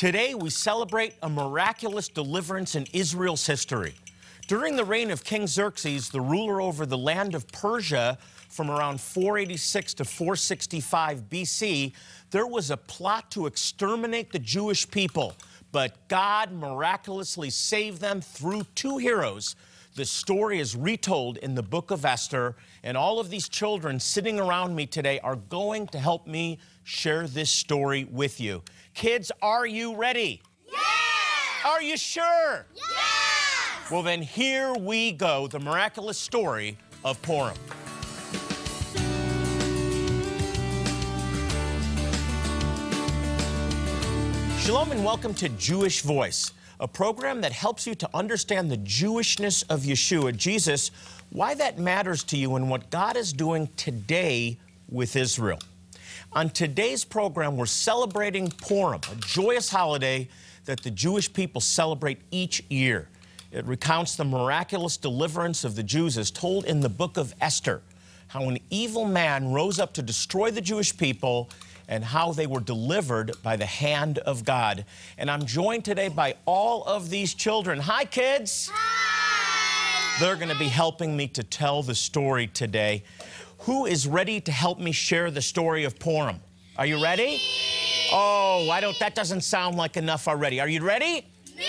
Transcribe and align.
Today, 0.00 0.32
we 0.34 0.48
celebrate 0.48 1.12
a 1.22 1.28
miraculous 1.28 2.08
deliverance 2.08 2.74
in 2.74 2.86
Israel's 2.94 3.46
history. 3.46 3.92
During 4.48 4.74
the 4.74 4.84
reign 4.86 5.10
of 5.10 5.24
King 5.24 5.46
Xerxes, 5.46 6.08
the 6.08 6.22
ruler 6.22 6.62
over 6.62 6.86
the 6.86 6.96
land 6.96 7.34
of 7.34 7.46
Persia, 7.48 8.16
from 8.48 8.70
around 8.70 8.98
486 8.98 9.92
to 9.92 10.06
465 10.06 11.28
BC, 11.28 11.92
there 12.30 12.46
was 12.46 12.70
a 12.70 12.78
plot 12.78 13.30
to 13.32 13.44
exterminate 13.44 14.32
the 14.32 14.38
Jewish 14.38 14.90
people. 14.90 15.34
But 15.70 16.08
God 16.08 16.50
miraculously 16.50 17.50
saved 17.50 18.00
them 18.00 18.22
through 18.22 18.62
two 18.74 18.96
heroes. 18.96 19.54
The 19.96 20.06
story 20.06 20.60
is 20.60 20.74
retold 20.74 21.36
in 21.36 21.54
the 21.54 21.62
book 21.62 21.90
of 21.90 22.06
Esther, 22.06 22.56
and 22.82 22.96
all 22.96 23.20
of 23.20 23.28
these 23.28 23.50
children 23.50 24.00
sitting 24.00 24.40
around 24.40 24.74
me 24.74 24.86
today 24.86 25.20
are 25.20 25.36
going 25.36 25.88
to 25.88 25.98
help 25.98 26.26
me 26.26 26.58
share 26.90 27.28
this 27.28 27.50
story 27.50 28.04
with 28.10 28.40
you. 28.40 28.62
Kids, 28.94 29.30
are 29.40 29.64
you 29.64 29.94
ready? 29.94 30.42
Yes! 30.66 30.82
Are 31.64 31.80
you 31.80 31.96
sure? 31.96 32.66
Yes! 32.74 33.90
Well, 33.92 34.02
then 34.02 34.20
here 34.20 34.74
we 34.74 35.12
go 35.12 35.46
the 35.46 35.60
miraculous 35.60 36.18
story 36.18 36.76
of 37.04 37.22
Purim. 37.22 37.54
Shalom 44.58 44.90
and 44.90 45.04
welcome 45.04 45.32
to 45.34 45.48
Jewish 45.50 46.02
Voice, 46.02 46.52
a 46.80 46.88
program 46.88 47.40
that 47.40 47.52
helps 47.52 47.86
you 47.86 47.94
to 47.94 48.10
understand 48.12 48.68
the 48.68 48.78
Jewishness 48.78 49.62
of 49.70 49.82
Yeshua, 49.82 50.36
Jesus, 50.36 50.90
why 51.30 51.54
that 51.54 51.78
matters 51.78 52.24
to 52.24 52.36
you, 52.36 52.56
and 52.56 52.68
what 52.68 52.90
God 52.90 53.16
is 53.16 53.32
doing 53.32 53.68
today 53.76 54.58
with 54.88 55.14
Israel. 55.14 55.60
On 56.32 56.48
today's 56.48 57.04
program, 57.04 57.56
we're 57.56 57.66
celebrating 57.66 58.50
Purim, 58.50 59.00
a 59.10 59.16
joyous 59.16 59.68
holiday 59.68 60.28
that 60.64 60.80
the 60.80 60.90
Jewish 60.90 61.32
people 61.32 61.60
celebrate 61.60 62.20
each 62.30 62.62
year. 62.68 63.08
It 63.50 63.64
recounts 63.64 64.14
the 64.14 64.24
miraculous 64.24 64.96
deliverance 64.96 65.64
of 65.64 65.74
the 65.74 65.82
Jews 65.82 66.16
as 66.16 66.30
told 66.30 66.66
in 66.66 66.78
the 66.78 66.88
book 66.88 67.16
of 67.16 67.34
Esther, 67.40 67.82
how 68.28 68.48
an 68.48 68.58
evil 68.70 69.06
man 69.06 69.52
rose 69.52 69.80
up 69.80 69.92
to 69.94 70.02
destroy 70.02 70.52
the 70.52 70.60
Jewish 70.60 70.96
people 70.96 71.50
and 71.88 72.04
how 72.04 72.30
they 72.30 72.46
were 72.46 72.60
delivered 72.60 73.32
by 73.42 73.56
the 73.56 73.66
hand 73.66 74.18
of 74.18 74.44
God. 74.44 74.84
And 75.18 75.28
I'm 75.28 75.44
joined 75.46 75.84
today 75.84 76.06
by 76.06 76.36
all 76.46 76.84
of 76.84 77.10
these 77.10 77.34
children. 77.34 77.80
Hi, 77.80 78.04
kids. 78.04 78.70
Hi! 78.72 79.10
They're 80.20 80.36
going 80.36 80.50
to 80.50 80.58
be 80.58 80.68
helping 80.68 81.16
me 81.16 81.26
to 81.28 81.42
tell 81.42 81.82
the 81.82 81.94
story 81.94 82.46
today. 82.46 83.02
Who 83.64 83.84
is 83.84 84.06
ready 84.06 84.40
to 84.40 84.52
help 84.52 84.78
me 84.78 84.90
share 84.90 85.30
the 85.30 85.42
story 85.42 85.84
of 85.84 85.98
Purim? 85.98 86.40
Are 86.78 86.86
you 86.86 87.02
ready? 87.02 87.42
Oh, 88.10 88.70
I 88.72 88.80
don't, 88.80 88.98
that 89.00 89.14
doesn't 89.14 89.42
sound 89.42 89.76
like 89.76 89.98
enough 89.98 90.28
already. 90.28 90.60
Are 90.60 90.68
you 90.68 90.82
ready? 90.82 91.26
Me! 91.56 91.66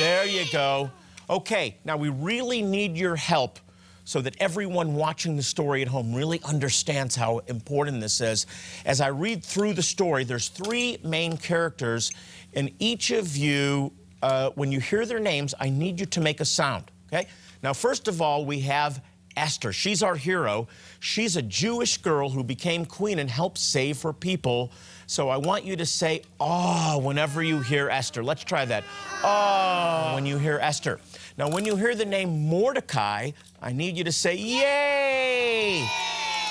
There 0.00 0.26
you 0.26 0.50
go. 0.50 0.90
Okay, 1.28 1.76
now 1.84 1.96
we 1.96 2.08
really 2.08 2.60
need 2.60 2.96
your 2.96 3.14
help 3.14 3.60
so 4.04 4.20
that 4.20 4.34
everyone 4.40 4.96
watching 4.96 5.36
the 5.36 5.42
story 5.44 5.80
at 5.80 5.86
home 5.86 6.12
really 6.12 6.40
understands 6.44 7.14
how 7.14 7.38
important 7.46 8.00
this 8.00 8.20
is. 8.20 8.46
As 8.84 9.00
I 9.00 9.08
read 9.08 9.44
through 9.44 9.74
the 9.74 9.82
story, 9.82 10.24
there's 10.24 10.48
three 10.48 10.98
main 11.04 11.36
characters, 11.36 12.10
and 12.54 12.72
each 12.80 13.12
of 13.12 13.36
you, 13.36 13.92
uh, 14.22 14.50
when 14.56 14.72
you 14.72 14.80
hear 14.80 15.06
their 15.06 15.20
names, 15.20 15.54
I 15.60 15.70
need 15.70 16.00
you 16.00 16.06
to 16.06 16.20
make 16.20 16.40
a 16.40 16.44
sound, 16.44 16.90
okay? 17.12 17.28
Now, 17.62 17.72
first 17.72 18.08
of 18.08 18.20
all, 18.20 18.44
we 18.44 18.58
have 18.60 19.00
Esther. 19.36 19.72
She's 19.72 20.02
our 20.02 20.16
hero. 20.16 20.68
She's 20.98 21.36
a 21.36 21.42
Jewish 21.42 21.98
girl 21.98 22.30
who 22.30 22.44
became 22.44 22.84
queen 22.84 23.18
and 23.18 23.30
helped 23.30 23.58
save 23.58 24.02
her 24.02 24.12
people. 24.12 24.70
So 25.06 25.28
I 25.28 25.36
want 25.38 25.64
you 25.64 25.76
to 25.76 25.86
say, 25.86 26.22
oh, 26.38 26.98
whenever 26.98 27.42
you 27.42 27.60
hear 27.60 27.88
Esther. 27.88 28.22
Let's 28.22 28.44
try 28.44 28.64
that. 28.66 28.84
Oh, 29.24 30.12
when 30.14 30.26
you 30.26 30.38
hear 30.38 30.58
Esther. 30.62 31.00
Now, 31.36 31.48
when 31.50 31.64
you 31.64 31.74
hear 31.74 31.94
the 31.94 32.04
name 32.04 32.48
Mordecai, 32.48 33.32
I 33.60 33.72
need 33.72 33.96
you 33.96 34.04
to 34.04 34.12
say, 34.12 34.36
yay, 34.36 35.88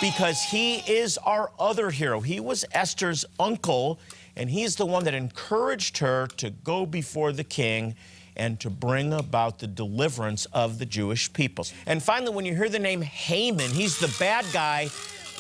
because 0.02 0.44
he 0.44 0.78
is 0.92 1.18
our 1.20 1.52
other 1.60 1.90
hero. 1.90 2.22
He 2.22 2.40
was 2.40 2.66
Esther's 2.72 3.24
uncle, 3.40 4.00
and 4.36 4.50
he's 4.50 4.76
the 4.76 4.86
one 4.86 5.04
that 5.06 5.14
encouraged 5.14 6.00
her 6.00 6.28
to 6.38 6.50
go 6.50 6.86
before 6.86 7.32
the 7.32 7.44
king 7.44 7.96
and 8.40 8.60
to 8.62 8.70
bring 8.70 9.14
about 9.14 9.60
the 9.60 9.68
deliverance 9.68 10.48
of 10.54 10.80
the 10.80 10.86
Jewish 10.86 11.32
people. 11.34 11.68
And 11.86 12.02
finally, 12.02 12.34
when 12.34 12.46
you 12.46 12.56
hear 12.56 12.70
the 12.70 12.80
name 12.80 13.02
Haman, 13.02 13.70
he's 13.70 14.00
the 14.00 14.12
bad 14.18 14.46
guy. 14.54 14.90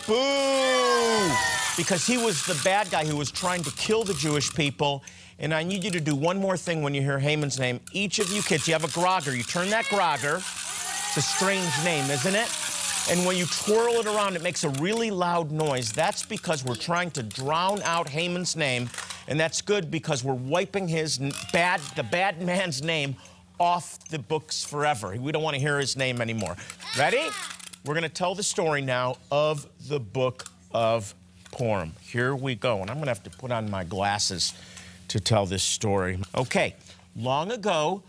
Boo! 0.05 1.31
Because 1.77 2.05
he 2.05 2.17
was 2.17 2.45
the 2.45 2.59
bad 2.63 2.91
guy 2.91 3.05
who 3.05 3.15
was 3.15 3.31
trying 3.31 3.63
to 3.63 3.71
kill 3.71 4.03
the 4.03 4.13
Jewish 4.15 4.53
people. 4.53 5.01
And 5.39 5.53
I 5.53 5.63
need 5.63 5.85
you 5.85 5.91
to 5.91 6.01
do 6.01 6.13
one 6.13 6.37
more 6.37 6.57
thing 6.57 6.81
when 6.83 6.93
you 6.93 7.01
hear 7.01 7.17
Haman's 7.17 7.57
name. 7.57 7.79
Each 7.93 8.19
of 8.19 8.29
you 8.31 8.41
kids, 8.41 8.67
you 8.67 8.73
have 8.73 8.83
a 8.83 8.87
grogger. 8.87 9.35
You 9.35 9.43
turn 9.43 9.69
that 9.69 9.85
grogger. 9.85 10.37
It's 10.37 11.17
a 11.17 11.21
strange 11.21 11.71
name, 11.85 12.11
isn't 12.11 12.35
it? 12.35 12.49
And 13.09 13.25
when 13.25 13.37
you 13.37 13.45
twirl 13.45 13.93
it 13.95 14.05
around, 14.05 14.35
it 14.35 14.43
makes 14.43 14.65
a 14.65 14.69
really 14.71 15.09
loud 15.09 15.51
noise. 15.51 15.91
That's 15.93 16.25
because 16.25 16.65
we're 16.65 16.75
trying 16.75 17.11
to 17.11 17.23
drown 17.23 17.81
out 17.83 18.09
Haman's 18.09 18.55
name, 18.55 18.89
and 19.29 19.39
that's 19.39 19.61
good 19.61 19.89
because 19.89 20.23
we're 20.23 20.33
wiping 20.33 20.87
his 20.87 21.19
bad, 21.53 21.79
the 21.95 22.03
bad 22.03 22.41
man's 22.41 22.81
name 22.81 23.15
off 23.59 23.99
the 24.09 24.17
books 24.17 24.65
forever. 24.65 25.15
We 25.15 25.31
don't 25.31 25.43
want 25.43 25.55
to 25.55 25.61
hear 25.61 25.79
his 25.79 25.95
name 25.95 26.19
anymore. 26.19 26.55
Ready? 26.97 27.29
We're 27.85 27.93
going 27.93 28.03
to 28.03 28.09
tell 28.09 28.33
the 28.33 28.43
story 28.43 28.81
now 28.81 29.17
of 29.31 29.67
the 29.87 29.99
book 29.99 30.45
of 30.71 31.13
Purim. 31.51 31.93
Here 32.01 32.35
we 32.35 32.55
go, 32.55 32.81
and 32.81 32.89
I'm 32.89 32.97
going 32.97 33.05
to 33.05 33.11
have 33.11 33.23
to 33.23 33.29
put 33.29 33.51
on 33.51 33.69
my 33.69 33.83
glasses 33.83 34.53
to 35.09 35.19
tell 35.19 35.45
this 35.45 35.63
story. 35.63 36.19
Okay, 36.35 36.75
long 37.15 37.51
ago, 37.51 38.01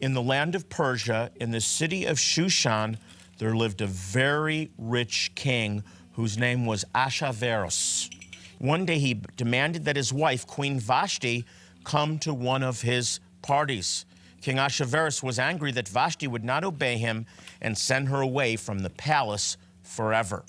in 0.00 0.12
the 0.12 0.22
land 0.22 0.54
of 0.54 0.68
Persia, 0.68 1.30
in 1.36 1.52
the 1.52 1.60
city 1.60 2.04
of 2.04 2.18
Shushan, 2.18 2.98
there 3.38 3.56
lived 3.56 3.80
a 3.80 3.86
very 3.86 4.70
rich 4.76 5.32
king 5.34 5.82
whose 6.12 6.36
name 6.36 6.66
was 6.66 6.84
Ashaveros. 6.94 8.10
One 8.58 8.86
day 8.86 8.98
he 8.98 9.20
demanded 9.36 9.84
that 9.84 9.96
his 9.96 10.12
wife, 10.12 10.46
Queen 10.46 10.80
Vashti, 10.80 11.44
come 11.84 12.18
to 12.20 12.32
one 12.32 12.62
of 12.62 12.82
his 12.82 13.20
parties. 13.42 14.06
King 14.40 14.56
Ashaveros 14.56 15.22
was 15.22 15.38
angry 15.38 15.72
that 15.72 15.88
Vashti 15.88 16.26
would 16.26 16.44
not 16.44 16.64
obey 16.64 16.96
him 16.98 17.26
and 17.60 17.76
send 17.76 18.08
her 18.08 18.20
away 18.20 18.56
from 18.56 18.80
the 18.80 18.90
palace 18.90 19.56
forever. 19.82 20.44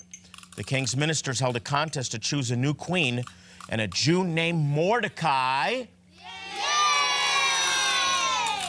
The 0.56 0.64
king's 0.64 0.96
ministers 0.96 1.40
held 1.40 1.56
a 1.56 1.60
contest 1.60 2.12
to 2.12 2.18
choose 2.18 2.50
a 2.50 2.56
new 2.56 2.74
queen, 2.74 3.22
and 3.68 3.80
a 3.80 3.88
Jew 3.88 4.24
named 4.24 4.64
Mordecai 4.64 5.84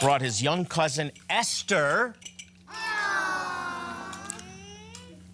brought 0.00 0.20
his 0.22 0.42
young 0.42 0.64
cousin 0.64 1.12
Esther 1.28 2.14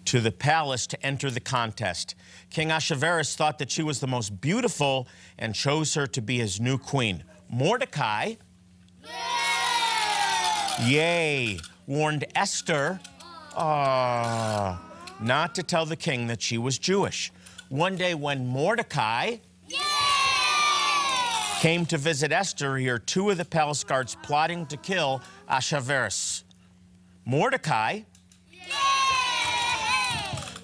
to 0.07 0.21
the 0.21 0.31
palace 0.31 0.87
to 0.87 1.05
enter 1.05 1.29
the 1.29 1.41
contest. 1.41 2.15
King 2.49 2.71
Ahasuerus 2.71 3.35
thought 3.35 3.57
that 3.59 3.69
she 3.69 3.83
was 3.83 3.99
the 3.99 4.07
most 4.07 4.39
beautiful 4.39 5.05
and 5.37 5.53
chose 5.53 5.93
her 5.95 6.07
to 6.07 6.21
be 6.21 6.37
his 6.37 6.61
new 6.61 6.77
queen. 6.77 7.25
Mordecai, 7.49 8.35
yay, 10.81 11.59
warned 11.87 12.23
Esther 12.35 13.01
ah, 13.57 14.81
not 15.19 15.53
to 15.55 15.63
tell 15.63 15.85
the 15.85 15.97
king 15.97 16.27
that 16.27 16.41
she 16.41 16.57
was 16.57 16.77
Jewish. 16.77 17.33
One 17.67 17.97
day 17.97 18.15
when 18.15 18.47
Mordecai 18.47 19.37
came 21.59 21.85
to 21.87 21.97
visit 21.97 22.31
Esther, 22.31 22.77
he 22.77 22.85
heard 22.85 23.05
two 23.07 23.29
of 23.29 23.37
the 23.37 23.43
palace 23.43 23.83
guards 23.83 24.15
plotting 24.23 24.67
to 24.67 24.77
kill 24.77 25.21
Ahasuerus. 25.49 26.45
Mordecai 27.25 28.03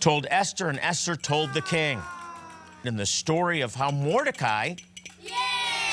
told 0.04 0.28
Esther, 0.30 0.68
and 0.68 0.78
Esther 0.82 1.16
told 1.16 1.54
the 1.54 1.62
king. 1.62 1.98
And 2.84 3.00
the 3.00 3.06
story 3.06 3.62
of 3.62 3.74
how 3.74 3.90
Mordecai 3.90 4.76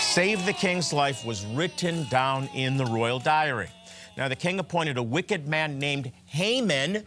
saved 0.01 0.47
the 0.47 0.53
king's 0.53 0.93
life 0.93 1.25
was 1.25 1.47
written 1.47 2.09
down 2.11 2.49
in 2.53 2.77
the 2.77 2.85
royal 2.87 3.21
diary. 3.21 3.69
Now, 4.17 4.27
the 4.27 4.35
king 4.35 4.59
appointed 4.59 4.97
a 4.97 5.03
wicked 5.03 5.47
man 5.47 5.79
named 5.79 6.11
Haman 6.27 7.05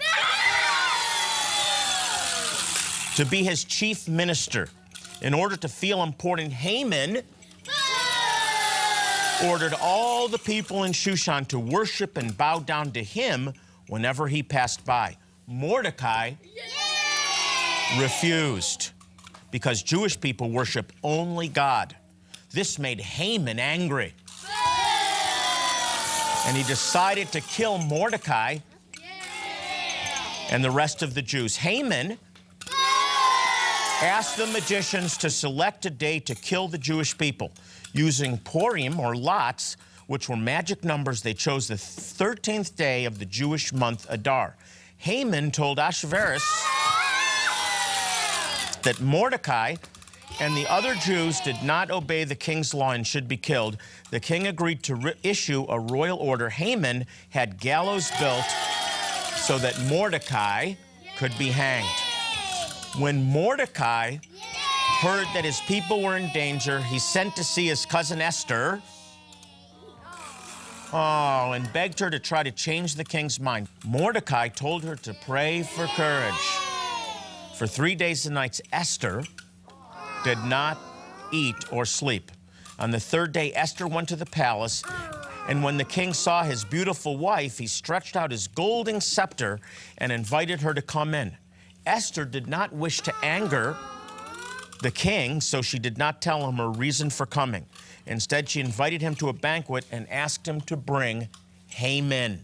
to 3.18 3.26
be 3.26 3.44
his 3.44 3.66
chief 3.66 4.08
minister. 4.08 4.70
In 5.22 5.34
order 5.34 5.58
to 5.58 5.68
feel 5.68 6.04
important, 6.04 6.54
Haman 6.54 7.22
ordered 9.44 9.74
all 9.82 10.30
the 10.30 10.40
people 10.40 10.86
in 10.86 10.94
Shushan 10.94 11.50
to 11.50 11.60
worship 11.60 12.16
and 12.16 12.38
bow 12.38 12.60
down 12.60 12.94
to 12.94 13.04
him 13.04 13.52
whenever 13.90 14.30
he 14.30 14.42
passed 14.42 14.86
by. 14.86 15.18
Mordecai 15.48 16.36
refused 18.00 18.92
because 19.52 19.84
Jewish 19.84 20.20
people 20.20 20.50
worship 20.50 20.92
only 21.04 21.48
God. 21.48 21.96
This 22.52 22.80
made 22.80 23.00
Haman 23.00 23.60
angry. 23.60 24.14
And 26.46 26.58
he 26.58 26.64
decided 26.64 27.32
to 27.32 27.42
kill 27.42 27.78
Mordecai 27.78 28.58
and 30.50 30.64
the 30.64 30.72
rest 30.72 31.02
of 31.02 31.14
the 31.14 31.22
Jews. 31.22 31.56
Haman 31.56 32.18
asked 34.02 34.38
the 34.38 34.48
magicians 34.48 35.18
to 35.18 35.30
select 35.30 35.86
a 35.86 35.90
day 35.90 36.20
to 36.20 36.36
kill 36.36 36.68
the 36.68 36.78
Jewish 36.78 37.18
people. 37.18 37.52
Using 37.94 38.38
Purim 38.40 39.00
or 39.00 39.16
lots, 39.16 39.78
which 40.08 40.28
were 40.28 40.36
magic 40.36 40.84
numbers, 40.84 41.22
they 41.22 41.34
chose 41.34 41.68
the 41.68 41.76
13th 41.76 42.76
day 42.76 43.06
of 43.06 43.20
the 43.20 43.26
Jewish 43.26 43.72
month 43.72 44.06
Adar. 44.10 44.58
Haman 44.98 45.52
told 45.52 45.80
Ahasuerus 45.80 46.44
that 48.84 49.02
Mordecai 49.02 49.76
and 50.40 50.56
the 50.56 50.68
other 50.68 50.96
Jews 50.96 51.40
did 51.40 51.62
not 51.64 51.92
obey 51.92 52.24
the 52.24 52.36
king's 52.36 52.74
law 52.74 52.92
and 52.92 53.06
should 53.06 53.28
be 53.28 53.38
killed. 53.38 53.78
The 54.12 54.20
king 54.20 54.48
agreed 54.48 54.84
to 54.84 55.14
issue 55.24 55.66
a 55.70 55.80
royal 55.80 56.18
order. 56.18 56.50
Haman 56.50 57.06
had 57.30 57.60
gallows 57.60 58.12
built 58.20 58.46
so 59.36 59.58
that 59.58 59.80
Mordecai 59.88 60.74
could 61.18 61.38
be 61.38 61.50
hanged. 61.50 61.88
When 62.98 63.24
Mordecai 63.24 64.18
heard 65.02 65.28
that 65.34 65.44
his 65.44 65.60
people 65.62 66.02
were 66.02 66.18
in 66.18 66.32
danger, 66.32 66.80
he 66.80 67.00
sent 67.00 67.36
to 67.36 67.44
see 67.44 67.68
his 67.68 67.86
cousin 67.86 68.22
Esther. 68.22 68.82
Oh, 70.92 71.54
and 71.54 71.72
begged 71.74 72.00
her 72.00 72.10
to 72.10 72.20
try 72.20 72.44
to 72.44 72.52
change 72.52 72.96
the 72.96 73.04
king's 73.04 73.40
mind. 73.40 73.68
Mordecai 73.86 74.48
told 74.48 74.84
her 74.84 74.96
to 74.98 75.14
pray 75.26 75.64
for 75.64 75.88
courage. 75.88 76.63
For 77.56 77.68
three 77.68 77.94
days 77.94 78.26
and 78.26 78.34
nights, 78.34 78.62
Esther 78.72 79.24
did 80.24 80.40
not 80.46 80.78
eat 81.32 81.56
or 81.72 81.86
sleep. 81.86 82.32
On 82.80 82.90
the 82.90 83.00
third 83.00 83.32
day, 83.32 83.54
Esther 83.54 83.88
went 83.88 84.10
to 84.10 84.16
the 84.16 84.26
palace, 84.26 84.84
and 85.48 85.64
when 85.64 85.78
the 85.78 85.84
king 85.84 86.14
saw 86.14 86.44
his 86.44 86.66
beautiful 86.66 87.18
wife, 87.18 87.60
he 87.60 87.68
stretched 87.68 88.16
out 88.16 88.32
his 88.32 88.48
golden 88.48 89.00
scepter 89.00 89.60
and 90.00 90.12
invited 90.12 90.62
her 90.62 90.74
to 90.74 90.82
come 90.82 91.14
in. 91.14 91.38
Esther 91.86 92.26
did 92.26 92.48
not 92.48 92.74
wish 92.74 93.02
to 93.02 93.14
anger 93.22 93.78
the 94.82 94.92
king, 94.92 95.40
so 95.40 95.62
she 95.62 95.78
did 95.78 95.98
not 95.98 96.22
tell 96.22 96.50
him 96.50 96.56
her 96.56 96.70
reason 96.70 97.10
for 97.10 97.26
coming. 97.26 97.66
Instead, 98.08 98.50
she 98.50 98.60
invited 98.62 99.02
him 99.02 99.14
to 99.16 99.30
a 99.30 99.34
banquet 99.34 99.86
and 99.92 100.10
asked 100.10 100.48
him 100.48 100.60
to 100.62 100.76
bring 100.76 101.30
Haman. 101.68 102.42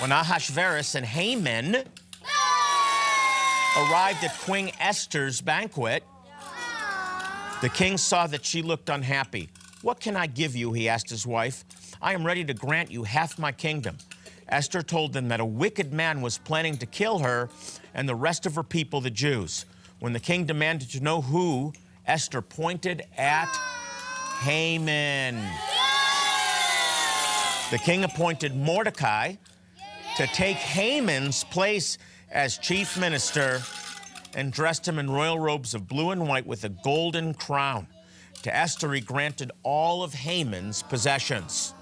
When 0.00 0.12
Ahasuerus 0.12 0.94
and 0.94 1.04
Haman 1.04 1.74
arrived 3.76 4.24
at 4.24 4.34
Queen 4.40 4.70
Esther's 4.80 5.42
banquet, 5.42 6.02
the 7.60 7.68
king 7.68 7.98
saw 7.98 8.26
that 8.28 8.42
she 8.42 8.62
looked 8.62 8.88
unhappy. 8.88 9.50
What 9.82 10.00
can 10.00 10.16
I 10.16 10.26
give 10.26 10.56
you? 10.56 10.72
He 10.72 10.88
asked 10.88 11.10
his 11.10 11.26
wife. 11.26 11.66
I 12.00 12.14
am 12.14 12.24
ready 12.24 12.46
to 12.46 12.54
grant 12.54 12.90
you 12.90 13.02
half 13.02 13.38
my 13.38 13.52
kingdom. 13.52 13.98
Esther 14.48 14.80
told 14.80 15.12
them 15.12 15.28
that 15.28 15.38
a 15.38 15.44
wicked 15.44 15.92
man 15.92 16.22
was 16.22 16.38
planning 16.38 16.78
to 16.78 16.86
kill 16.86 17.18
her 17.18 17.50
and 17.92 18.08
the 18.08 18.14
rest 18.14 18.46
of 18.46 18.54
her 18.54 18.62
people, 18.62 19.02
the 19.02 19.10
Jews. 19.10 19.66
When 19.98 20.14
the 20.14 20.20
king 20.20 20.46
demanded 20.46 20.88
to 20.92 21.00
know 21.00 21.20
who, 21.20 21.74
Esther 22.06 22.40
pointed 22.40 23.02
at 23.18 23.54
Haman. 24.44 25.36
The 27.70 27.78
king 27.78 28.02
appointed 28.02 28.56
Mordecai 28.56 29.34
to 30.20 30.26
take 30.26 30.58
Haman's 30.58 31.44
place 31.44 31.96
as 32.30 32.58
chief 32.58 32.98
minister 32.98 33.62
and 34.34 34.52
dressed 34.52 34.86
him 34.86 34.98
in 34.98 35.08
royal 35.08 35.38
robes 35.38 35.72
of 35.72 35.88
blue 35.88 36.10
and 36.10 36.28
white 36.28 36.46
with 36.46 36.62
a 36.64 36.68
golden 36.68 37.32
crown. 37.32 37.86
To 38.42 38.54
Esther, 38.54 38.92
he 38.92 39.00
granted 39.00 39.50
all 39.62 40.02
of 40.02 40.12
Haman's 40.12 40.82
possessions. 40.82 41.72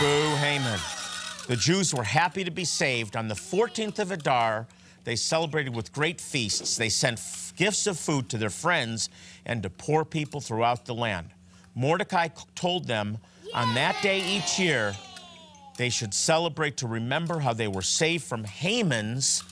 Boo, 0.00 0.34
Haman. 0.36 0.80
The 1.46 1.56
Jews 1.56 1.94
were 1.94 2.04
happy 2.04 2.42
to 2.42 2.50
be 2.50 2.64
saved. 2.64 3.16
On 3.16 3.28
the 3.28 3.34
14th 3.34 3.98
of 3.98 4.10
Adar, 4.10 4.66
they 5.04 5.14
celebrated 5.14 5.76
with 5.76 5.92
great 5.92 6.22
feasts. 6.22 6.78
They 6.78 6.88
sent 6.88 7.20
gifts 7.54 7.86
of 7.86 7.98
food 7.98 8.30
to 8.30 8.38
their 8.38 8.48
friends 8.48 9.10
and 9.44 9.62
to 9.62 9.68
poor 9.68 10.06
people 10.06 10.40
throughout 10.40 10.86
the 10.86 10.94
land. 10.94 11.28
Mordecai 11.74 12.28
told 12.54 12.86
them 12.86 13.18
on 13.52 13.74
that 13.74 14.00
day 14.02 14.24
each 14.24 14.58
year, 14.58 14.94
they 15.78 15.88
should 15.88 16.12
celebrate 16.12 16.76
to 16.76 16.88
remember 16.88 17.38
how 17.38 17.52
they 17.54 17.68
were 17.68 17.82
saved 17.82 18.24
from 18.24 18.44
Haman's 18.44 19.44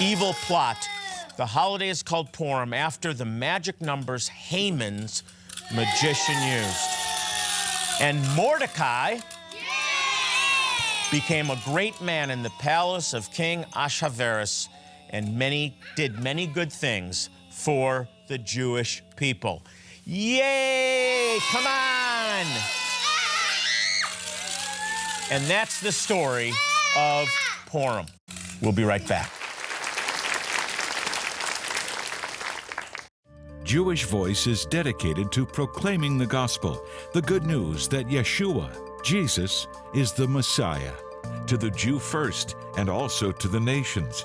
evil 0.00 0.32
plot. 0.32 0.88
The 1.36 1.44
holiday 1.44 1.88
is 1.88 2.02
called 2.02 2.32
Purim 2.32 2.72
after 2.72 3.12
the 3.12 3.24
magic 3.24 3.80
numbers 3.80 4.28
Haman's 4.28 5.24
magician 5.74 6.36
used. 6.42 6.90
And 8.00 8.18
Mordecai 8.36 9.18
became 11.10 11.50
a 11.50 11.60
great 11.64 12.00
man 12.00 12.30
in 12.30 12.44
the 12.44 12.50
palace 12.60 13.12
of 13.12 13.30
King 13.32 13.64
Ahasuerus 13.74 14.68
and 15.10 15.36
many 15.36 15.76
did 15.96 16.20
many 16.20 16.46
good 16.46 16.72
things 16.72 17.30
for 17.50 18.08
the 18.28 18.38
Jewish 18.38 19.02
people. 19.16 19.64
Yay! 20.04 21.38
Come 21.50 21.66
on! 21.66 22.89
And 25.30 25.44
that's 25.44 25.80
the 25.80 25.92
story 25.92 26.52
of 26.96 27.28
Purim. 27.66 28.06
We'll 28.60 28.72
be 28.72 28.84
right 28.84 29.06
back. 29.06 29.30
Jewish 33.62 34.04
Voice 34.06 34.48
is 34.48 34.66
dedicated 34.66 35.30
to 35.30 35.46
proclaiming 35.46 36.18
the 36.18 36.26
gospel, 36.26 36.84
the 37.12 37.22
good 37.22 37.44
news 37.44 37.86
that 37.88 38.08
Yeshua, 38.08 38.68
Jesus, 39.04 39.68
is 39.94 40.12
the 40.12 40.26
Messiah, 40.26 40.94
to 41.46 41.56
the 41.56 41.70
Jew 41.70 42.00
first 42.00 42.56
and 42.76 42.88
also 42.88 43.30
to 43.30 43.46
the 43.46 43.60
nations. 43.60 44.24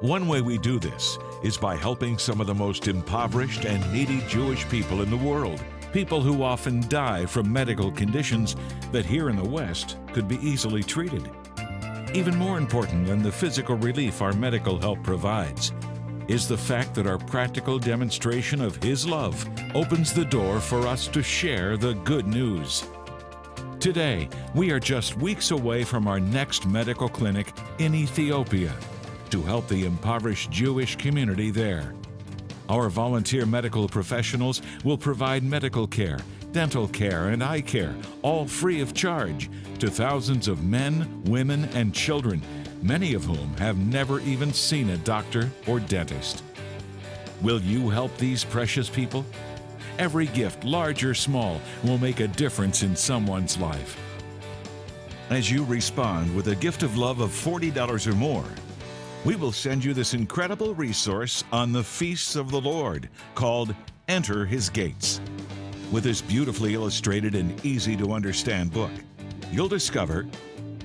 One 0.00 0.28
way 0.28 0.42
we 0.42 0.58
do 0.58 0.78
this 0.78 1.18
is 1.42 1.56
by 1.56 1.74
helping 1.74 2.18
some 2.18 2.40
of 2.40 2.46
the 2.46 2.54
most 2.54 2.86
impoverished 2.86 3.64
and 3.64 3.92
needy 3.92 4.20
Jewish 4.28 4.68
people 4.68 5.02
in 5.02 5.10
the 5.10 5.16
world, 5.16 5.60
people 5.92 6.20
who 6.20 6.42
often 6.42 6.80
die 6.88 7.26
from 7.26 7.52
medical 7.52 7.90
conditions 7.90 8.56
that 8.92 9.06
here 9.06 9.30
in 9.30 9.36
the 9.36 9.48
West 9.48 9.96
could 10.12 10.28
be 10.28 10.36
easily 10.36 10.82
treated. 10.82 11.28
Even 12.14 12.36
more 12.36 12.58
important 12.58 13.06
than 13.06 13.22
the 13.22 13.32
physical 13.32 13.76
relief 13.76 14.22
our 14.22 14.32
medical 14.32 14.78
help 14.78 15.02
provides 15.02 15.72
is 16.28 16.46
the 16.46 16.56
fact 16.56 16.94
that 16.94 17.06
our 17.06 17.18
practical 17.18 17.78
demonstration 17.78 18.60
of 18.60 18.82
His 18.82 19.06
love 19.06 19.48
opens 19.74 20.12
the 20.12 20.24
door 20.24 20.60
for 20.60 20.86
us 20.86 21.08
to 21.08 21.22
share 21.22 21.76
the 21.76 21.94
good 22.04 22.26
news. 22.26 22.86
Today, 23.80 24.28
we 24.54 24.70
are 24.70 24.80
just 24.80 25.16
weeks 25.16 25.52
away 25.52 25.84
from 25.84 26.06
our 26.06 26.20
next 26.20 26.66
medical 26.66 27.08
clinic 27.08 27.52
in 27.78 27.94
Ethiopia 27.94 28.74
to 29.30 29.42
help 29.42 29.68
the 29.68 29.84
impoverished 29.84 30.50
Jewish 30.50 30.96
community 30.96 31.50
there. 31.50 31.94
Our 32.68 32.90
volunteer 32.90 33.46
medical 33.46 33.88
professionals 33.88 34.60
will 34.84 34.98
provide 34.98 35.42
medical 35.42 35.86
care, 35.86 36.18
dental 36.52 36.86
care, 36.86 37.28
and 37.28 37.42
eye 37.42 37.62
care, 37.62 37.94
all 38.20 38.46
free 38.46 38.82
of 38.82 38.92
charge, 38.92 39.48
to 39.78 39.90
thousands 39.90 40.48
of 40.48 40.62
men, 40.62 41.22
women, 41.24 41.64
and 41.72 41.94
children, 41.94 42.42
many 42.82 43.14
of 43.14 43.24
whom 43.24 43.56
have 43.56 43.78
never 43.78 44.20
even 44.20 44.52
seen 44.52 44.90
a 44.90 44.98
doctor 44.98 45.50
or 45.66 45.80
dentist. 45.80 46.42
Will 47.40 47.60
you 47.62 47.88
help 47.88 48.14
these 48.18 48.44
precious 48.44 48.90
people? 48.90 49.24
Every 49.98 50.26
gift, 50.26 50.62
large 50.62 51.02
or 51.04 51.14
small, 51.14 51.62
will 51.82 51.98
make 51.98 52.20
a 52.20 52.28
difference 52.28 52.82
in 52.82 52.94
someone's 52.94 53.56
life. 53.56 53.98
As 55.30 55.50
you 55.50 55.64
respond 55.64 56.34
with 56.36 56.48
a 56.48 56.54
gift 56.54 56.82
of 56.82 56.98
love 56.98 57.20
of 57.20 57.30
$40 57.30 58.06
or 58.06 58.14
more, 58.14 58.44
we 59.24 59.36
will 59.36 59.52
send 59.52 59.84
you 59.84 59.92
this 59.92 60.14
incredible 60.14 60.74
resource 60.74 61.44
on 61.52 61.72
the 61.72 61.82
feasts 61.82 62.36
of 62.36 62.50
the 62.50 62.60
Lord 62.60 63.08
called 63.34 63.74
Enter 64.06 64.46
His 64.46 64.70
Gates. 64.70 65.20
With 65.90 66.04
this 66.04 66.20
beautifully 66.20 66.74
illustrated 66.74 67.34
and 67.34 67.64
easy 67.64 67.96
to 67.96 68.12
understand 68.12 68.72
book, 68.72 68.90
you'll 69.50 69.68
discover 69.68 70.26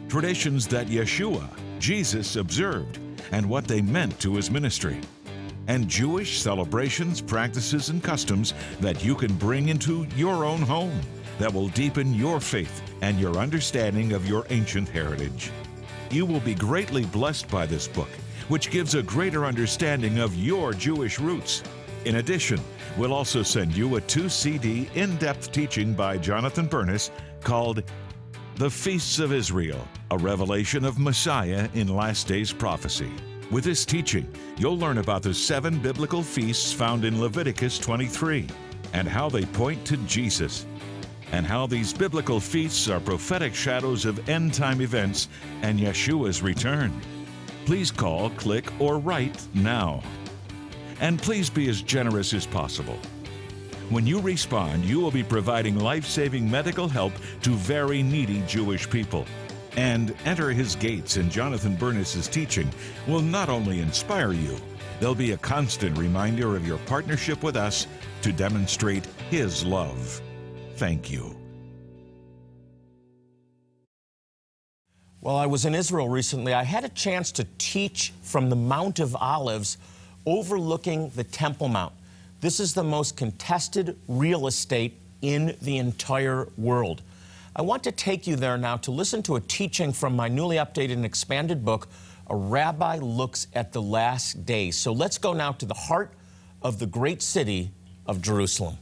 traditions 0.07 0.67
that 0.67 0.87
Yeshua, 0.87 1.47
Jesus, 1.79 2.35
observed 2.35 2.99
and 3.31 3.47
what 3.47 3.65
they 3.65 3.81
meant 3.81 4.19
to 4.19 4.35
his 4.35 4.51
ministry, 4.51 4.99
and 5.67 5.87
Jewish 5.87 6.41
celebrations, 6.41 7.21
practices, 7.21 7.89
and 7.89 8.03
customs 8.03 8.53
that 8.79 9.03
you 9.03 9.15
can 9.15 9.33
bring 9.35 9.69
into 9.69 10.05
your 10.15 10.45
own 10.45 10.61
home 10.61 10.99
that 11.39 11.53
will 11.53 11.69
deepen 11.69 12.13
your 12.13 12.39
faith 12.39 12.81
and 13.01 13.19
your 13.19 13.37
understanding 13.37 14.13
of 14.13 14.27
your 14.27 14.45
ancient 14.49 14.87
heritage. 14.89 15.51
You 16.11 16.25
will 16.25 16.41
be 16.41 16.53
greatly 16.53 17.05
blessed 17.05 17.49
by 17.49 17.65
this 17.65 17.87
book, 17.87 18.09
which 18.47 18.71
gives 18.71 18.95
a 18.95 19.03
greater 19.03 19.45
understanding 19.45 20.19
of 20.19 20.35
your 20.35 20.73
Jewish 20.73 21.19
roots. 21.19 21.63
In 22.05 22.15
addition, 22.17 22.59
we'll 22.97 23.13
also 23.13 23.43
send 23.43 23.75
you 23.75 23.95
a 23.95 24.01
two 24.01 24.29
CD 24.29 24.89
in 24.95 25.15
depth 25.17 25.51
teaching 25.51 25.93
by 25.93 26.17
Jonathan 26.17 26.67
Bernis 26.67 27.11
called 27.41 27.83
The 28.55 28.69
Feasts 28.69 29.19
of 29.19 29.31
Israel, 29.31 29.87
a 30.11 30.17
revelation 30.17 30.83
of 30.83 30.99
Messiah 30.99 31.69
in 31.73 31.87
last 31.87 32.27
days 32.27 32.51
prophecy. 32.51 33.11
With 33.51 33.63
this 33.63 33.85
teaching, 33.85 34.27
you'll 34.57 34.77
learn 34.77 34.97
about 34.97 35.21
the 35.21 35.33
seven 35.33 35.79
biblical 35.79 36.23
feasts 36.23 36.73
found 36.73 37.05
in 37.05 37.21
Leviticus 37.21 37.77
23 37.79 38.47
and 38.93 39.07
how 39.07 39.29
they 39.29 39.45
point 39.45 39.85
to 39.85 39.97
Jesus. 39.97 40.65
and 41.31 41.47
how 41.47 41.65
these 41.65 41.91
biblical 41.91 42.39
feasts 42.39 42.87
are 42.87 42.99
prophetic 42.99 43.55
shadows 43.55 44.05
of 44.05 44.29
end 44.29 44.53
time 44.53 44.81
events 44.81 45.29
and 45.63 45.79
Yeshua's 45.79 46.43
return. 46.43 46.93
Please 47.65 47.91
call, 47.91 48.29
click, 48.31 48.65
or 48.79 48.99
write 48.99 49.41
now. 49.53 50.01
And 50.99 51.21
please 51.21 51.49
be 51.49 51.69
as 51.69 51.81
generous 51.81 52.33
as 52.33 52.45
possible. 52.45 52.99
When 53.89 54.07
you 54.07 54.19
respond, 54.19 54.85
you 54.85 54.99
will 54.99 55.11
be 55.11 55.23
providing 55.23 55.79
life 55.79 56.05
saving 56.05 56.49
medical 56.49 56.87
help 56.87 57.13
to 57.41 57.51
very 57.51 58.01
needy 58.01 58.43
Jewish 58.47 58.89
people. 58.89 59.25
And 59.75 60.15
Enter 60.25 60.51
His 60.51 60.75
Gates 60.75 61.17
in 61.17 61.29
Jonathan 61.29 61.75
Bernis's 61.75 62.27
teaching 62.27 62.69
will 63.07 63.21
not 63.21 63.49
only 63.49 63.79
inspire 63.79 64.33
you, 64.33 64.55
they'll 64.99 65.15
be 65.15 65.31
a 65.31 65.37
constant 65.37 65.97
reminder 65.97 66.55
of 66.55 66.67
your 66.67 66.77
partnership 66.79 67.43
with 67.43 67.55
us 67.55 67.87
to 68.21 68.31
demonstrate 68.31 69.05
His 69.29 69.65
love. 69.65 70.21
Thank 70.75 71.11
you. 71.11 71.42
Well, 75.23 75.37
I 75.37 75.45
was 75.45 75.63
in 75.63 75.73
Israel 75.73 76.09
recently. 76.09 76.53
I 76.53 76.63
had 76.63 76.83
a 76.83 76.89
chance 76.89 77.31
to 77.31 77.47
teach 77.57 78.11
from 78.23 78.49
the 78.49 78.57
Mount 78.57 78.99
of 78.99 79.15
Olives 79.15 79.77
overlooking 80.25 81.11
the 81.15 81.23
Temple 81.23 81.69
Mount. 81.69 81.93
This 82.41 82.59
is 82.59 82.73
the 82.73 82.83
most 82.83 83.15
contested 83.15 83.97
real 84.09 84.47
estate 84.47 84.99
in 85.21 85.55
the 85.61 85.77
entire 85.77 86.49
world. 86.57 87.03
I 87.55 87.61
want 87.61 87.85
to 87.85 87.91
take 87.93 88.27
you 88.27 88.35
there 88.35 88.57
now 88.57 88.75
to 88.75 88.91
listen 88.91 89.23
to 89.23 89.37
a 89.37 89.39
teaching 89.39 89.93
from 89.93 90.13
my 90.13 90.27
newly 90.27 90.57
updated 90.57 90.91
and 90.91 91.05
expanded 91.05 91.63
book, 91.63 91.87
A 92.29 92.35
Rabbi 92.35 92.97
Looks 92.97 93.47
at 93.53 93.71
the 93.71 93.81
Last 93.81 94.45
Days. 94.45 94.77
So 94.77 94.91
let's 94.91 95.17
go 95.17 95.31
now 95.31 95.53
to 95.53 95.65
the 95.65 95.73
heart 95.73 96.11
of 96.61 96.79
the 96.79 96.85
great 96.85 97.21
city 97.21 97.71
of 98.05 98.21
Jerusalem. 98.21 98.77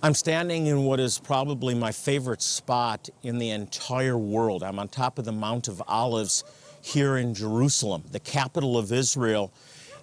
I'm 0.00 0.14
standing 0.14 0.68
in 0.68 0.84
what 0.84 1.00
is 1.00 1.18
probably 1.18 1.74
my 1.74 1.90
favorite 1.90 2.40
spot 2.40 3.08
in 3.24 3.38
the 3.38 3.50
entire 3.50 4.16
world. 4.16 4.62
I'm 4.62 4.78
on 4.78 4.86
top 4.86 5.18
of 5.18 5.24
the 5.24 5.32
Mount 5.32 5.66
of 5.66 5.82
Olives 5.88 6.44
here 6.80 7.16
in 7.16 7.34
Jerusalem, 7.34 8.04
the 8.12 8.20
capital 8.20 8.78
of 8.78 8.92
Israel. 8.92 9.52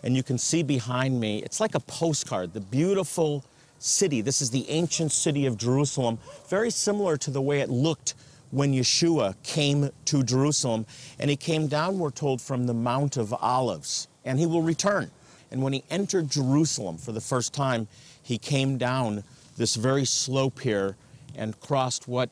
And 0.03 0.13
you 0.13 0.21
can 0.21 0.37
see 0.37 0.63
behind 0.63 1.17
me, 1.21 1.41
it's 1.43 1.61
like 1.61 1.75
a 1.75 1.79
postcard, 1.79 2.51
the 2.51 2.59
beautiful 2.59 3.45
city. 3.79 4.19
This 4.19 4.41
is 4.41 4.51
the 4.51 4.69
ancient 4.69 5.13
city 5.13 5.45
of 5.45 5.57
Jerusalem, 5.57 6.19
very 6.49 6.71
similar 6.71 7.15
to 7.15 7.31
the 7.31 7.41
way 7.41 7.61
it 7.61 7.69
looked 7.69 8.15
when 8.51 8.73
Yeshua 8.73 9.41
came 9.43 9.91
to 10.03 10.23
Jerusalem. 10.23 10.85
And 11.19 11.29
he 11.29 11.37
came 11.37 11.67
down, 11.67 11.99
we're 11.99 12.11
told, 12.11 12.41
from 12.41 12.67
the 12.67 12.73
Mount 12.73 13.15
of 13.15 13.33
Olives, 13.33 14.09
and 14.25 14.39
he 14.39 14.45
will 14.45 14.61
return. 14.61 15.09
And 15.51 15.63
when 15.63 15.71
he 15.71 15.85
entered 15.89 16.29
Jerusalem 16.29 16.97
for 16.97 17.13
the 17.13 17.21
first 17.21 17.53
time, 17.53 17.87
he 18.21 18.37
came 18.37 18.77
down 18.77 19.23
this 19.55 19.75
very 19.75 20.05
slope 20.05 20.59
here 20.59 20.95
and 21.35 21.59
crossed 21.59 22.07
what 22.07 22.29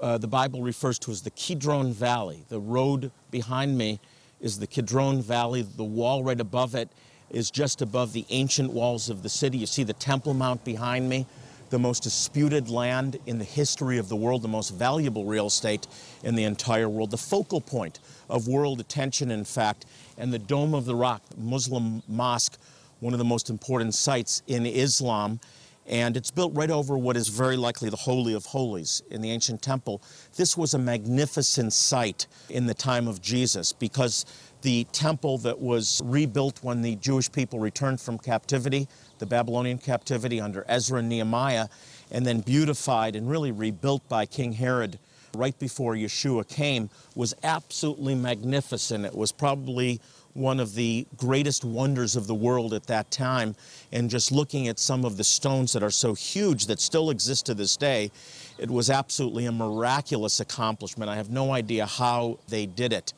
uh, 0.00 0.18
the 0.18 0.26
Bible 0.26 0.62
refers 0.62 0.98
to 1.00 1.10
as 1.10 1.22
the 1.22 1.30
Kidron 1.30 1.92
Valley. 1.92 2.44
The 2.48 2.60
road 2.60 3.10
behind 3.30 3.76
me 3.76 4.00
is 4.40 4.58
the 4.58 4.66
Kidron 4.66 5.22
Valley. 5.22 5.62
The 5.62 5.84
wall 5.84 6.22
right 6.22 6.40
above 6.40 6.74
it 6.74 6.88
is 7.30 7.50
just 7.50 7.82
above 7.82 8.12
the 8.12 8.26
ancient 8.30 8.72
walls 8.72 9.08
of 9.10 9.22
the 9.22 9.28
city. 9.28 9.58
You 9.58 9.66
see 9.66 9.82
the 9.82 9.92
Temple 9.92 10.34
Mount 10.34 10.64
behind 10.64 11.08
me, 11.08 11.26
the 11.70 11.78
most 11.78 12.02
disputed 12.02 12.68
land 12.68 13.18
in 13.26 13.38
the 13.38 13.44
history 13.44 13.98
of 13.98 14.08
the 14.08 14.16
world, 14.16 14.42
the 14.42 14.48
most 14.48 14.70
valuable 14.70 15.24
real 15.24 15.46
estate 15.46 15.86
in 16.22 16.34
the 16.34 16.44
entire 16.44 16.88
world, 16.88 17.10
the 17.10 17.16
focal 17.16 17.60
point 17.60 17.98
of 18.30 18.46
world 18.46 18.80
attention, 18.80 19.30
in 19.30 19.44
fact, 19.44 19.86
and 20.18 20.32
the 20.32 20.38
Dome 20.38 20.74
of 20.74 20.84
the 20.84 20.94
Rock, 20.94 21.22
Muslim 21.36 22.02
mosque, 22.06 22.58
one 23.00 23.12
of 23.12 23.18
the 23.18 23.24
most 23.24 23.50
important 23.50 23.94
sites 23.94 24.42
in 24.46 24.64
Islam 24.64 25.40
and 25.88 26.16
it's 26.16 26.30
built 26.30 26.54
right 26.54 26.70
over 26.70 26.98
what 26.98 27.16
is 27.16 27.28
very 27.28 27.56
likely 27.56 27.90
the 27.90 27.96
Holy 27.96 28.34
of 28.34 28.46
Holies 28.46 29.02
in 29.10 29.20
the 29.22 29.30
ancient 29.30 29.62
temple. 29.62 30.02
This 30.36 30.56
was 30.56 30.74
a 30.74 30.78
magnificent 30.78 31.72
site 31.72 32.26
in 32.50 32.66
the 32.66 32.74
time 32.74 33.06
of 33.06 33.22
Jesus 33.22 33.72
because 33.72 34.24
the 34.62 34.84
temple 34.92 35.38
that 35.38 35.60
was 35.60 36.00
rebuilt 36.04 36.58
when 36.62 36.82
the 36.82 36.96
Jewish 36.96 37.30
people 37.30 37.60
returned 37.60 38.00
from 38.00 38.18
captivity, 38.18 38.88
the 39.18 39.26
Babylonian 39.26 39.78
captivity 39.78 40.40
under 40.40 40.64
Ezra 40.68 40.98
and 40.98 41.08
Nehemiah, 41.08 41.68
and 42.10 42.26
then 42.26 42.40
beautified 42.40 43.14
and 43.14 43.30
really 43.30 43.52
rebuilt 43.52 44.08
by 44.08 44.26
King 44.26 44.52
Herod 44.52 44.98
right 45.34 45.58
before 45.58 45.94
Yeshua 45.94 46.48
came, 46.48 46.88
was 47.14 47.34
absolutely 47.42 48.14
magnificent. 48.14 49.04
It 49.04 49.14
was 49.14 49.32
probably 49.32 50.00
one 50.36 50.60
of 50.60 50.74
the 50.74 51.06
greatest 51.16 51.64
wonders 51.64 52.14
of 52.14 52.26
the 52.26 52.34
world 52.34 52.74
at 52.74 52.86
that 52.86 53.10
time. 53.10 53.56
And 53.92 54.10
just 54.10 54.30
looking 54.30 54.68
at 54.68 54.78
some 54.78 55.04
of 55.04 55.16
the 55.16 55.24
stones 55.24 55.72
that 55.72 55.82
are 55.82 55.90
so 55.90 56.14
huge 56.14 56.66
that 56.66 56.80
still 56.80 57.10
exist 57.10 57.46
to 57.46 57.54
this 57.54 57.76
day, 57.76 58.10
it 58.58 58.70
was 58.70 58.90
absolutely 58.90 59.46
a 59.46 59.52
miraculous 59.52 60.40
accomplishment. 60.40 61.10
I 61.10 61.16
have 61.16 61.30
no 61.30 61.52
idea 61.52 61.86
how 61.86 62.38
they 62.48 62.66
did 62.66 62.92
it. 62.92 63.12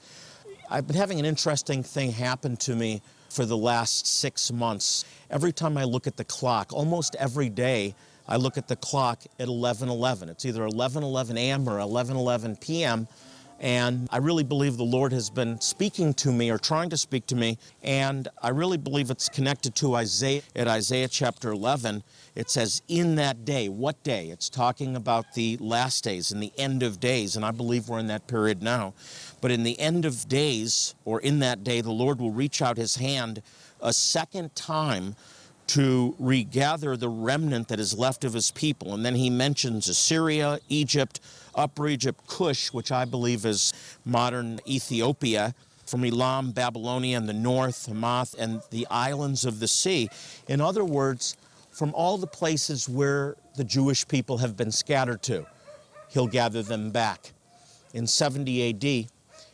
I've 0.71 0.87
been 0.87 0.97
having 0.97 1.19
an 1.19 1.25
interesting 1.25 1.83
thing 1.83 2.13
happen 2.13 2.57
to 2.59 2.77
me 2.77 3.03
for 3.31 3.45
the 3.45 3.57
last 3.57 4.07
six 4.07 4.53
months. 4.53 5.05
Every 5.31 5.53
time 5.53 5.77
I 5.77 5.85
look 5.85 6.07
at 6.07 6.17
the 6.17 6.25
clock, 6.25 6.73
almost 6.73 7.15
every 7.17 7.49
day, 7.49 7.95
I 8.27 8.37
look 8.37 8.59
at 8.59 8.69
the 8.69 8.77
clock 8.77 9.23
at 9.39 9.49
11:11. 9.49 10.29
It's 10.29 10.45
either 10.45 10.63
11:11 10.63 11.37
a.m. 11.39 11.69
or 11.69 11.79
11:11 11.79 12.61
p.m. 12.61 13.09
And 13.61 14.09
I 14.13 14.19
really 14.19 14.45
believe 14.45 14.77
the 14.77 14.85
Lord 14.85 15.13
has 15.13 15.31
been 15.31 15.61
speaking 15.61 16.15
to 16.15 16.33
me 16.33 16.51
or 16.51 16.59
trying 16.59 16.91
to 16.91 16.97
speak 16.97 17.27
to 17.27 17.35
me. 17.35 17.59
And 17.83 18.29
I 18.41 18.51
really 18.51 18.77
believe 18.77 19.11
it's 19.11 19.29
connected 19.29 19.75
to 19.77 19.97
Isaiah. 19.97 20.43
At 20.55 20.69
Isaiah 20.69 21.09
chapter 21.09 21.51
11, 21.51 22.05
it 22.37 22.51
says, 22.51 22.83
In 22.87 23.17
that 23.17 23.45
day. 23.45 23.69
What 23.69 24.03
day? 24.05 24.27
It's 24.27 24.49
talking 24.49 24.95
about 24.95 25.35
the 25.35 25.57
last 25.57 26.05
days 26.05 26.31
and 26.31 26.41
the 26.43 26.53
end 26.57 26.83
of 26.85 27.01
days. 27.01 27.35
And 27.35 27.45
I 27.45 27.51
believe 27.51 27.89
we're 27.89 27.99
in 27.99 28.07
that 28.07 28.29
period 28.29 28.63
now. 28.63 28.95
But 29.41 29.51
in 29.51 29.65
the 29.65 29.79
end 29.81 30.05
of 30.05 30.29
days, 30.29 30.95
or 31.05 31.21
in 31.21 31.41
that 31.41 31.65
day, 31.65 31.81
the 31.81 31.91
Lord 31.91 32.21
will 32.21 32.33
reach 32.33 32.63
out 32.63 32.77
his 32.77 32.97
hand 32.97 33.43
a 33.81 33.93
second 33.93 34.55
time 34.55 35.17
to 35.69 36.15
regather 36.19 36.97
the 36.97 37.09
remnant 37.09 37.69
that 37.69 37.79
is 37.79 37.97
left 37.97 38.25
of 38.25 38.33
his 38.33 38.51
people. 38.51 38.95
And 38.95 39.05
then 39.05 39.15
he 39.15 39.31
mentions 39.31 39.89
Assyria, 39.89 40.59
Egypt, 40.69 41.21
Upper 41.59 41.89
Egypt, 41.89 42.25
Cush, 42.29 42.73
which 42.73 42.93
I 42.93 43.05
believe 43.05 43.45
is 43.45 43.73
modern 44.05 44.61
Ethiopia, 44.67 45.55
from 45.85 46.05
Elam, 46.05 46.53
Babylonia 46.53 47.17
and 47.17 47.29
the 47.29 47.33
north, 47.33 47.87
Hamath, 47.87 48.35
and 48.39 48.63
the 48.71 48.87
islands 48.91 49.45
of 49.45 49.59
the 49.59 49.67
sea. 49.67 50.09
In 50.47 50.61
other 50.61 50.85
words, 50.85 51.37
from 51.71 51.93
all 51.95 52.17
the 52.17 52.27
places 52.27 52.89
where 52.89 53.37
the 53.57 53.65
Jewish 53.65 54.07
people 54.07 54.39
have 54.39 54.57
been 54.57 54.71
scattered 54.71 55.23
to, 55.23 55.47
he'll 56.11 56.27
gather 56.29 56.63
them 56.63 56.91
back. 56.91 57.33
In 57.93 58.07
70 58.07 58.71
AD, 58.71 59.11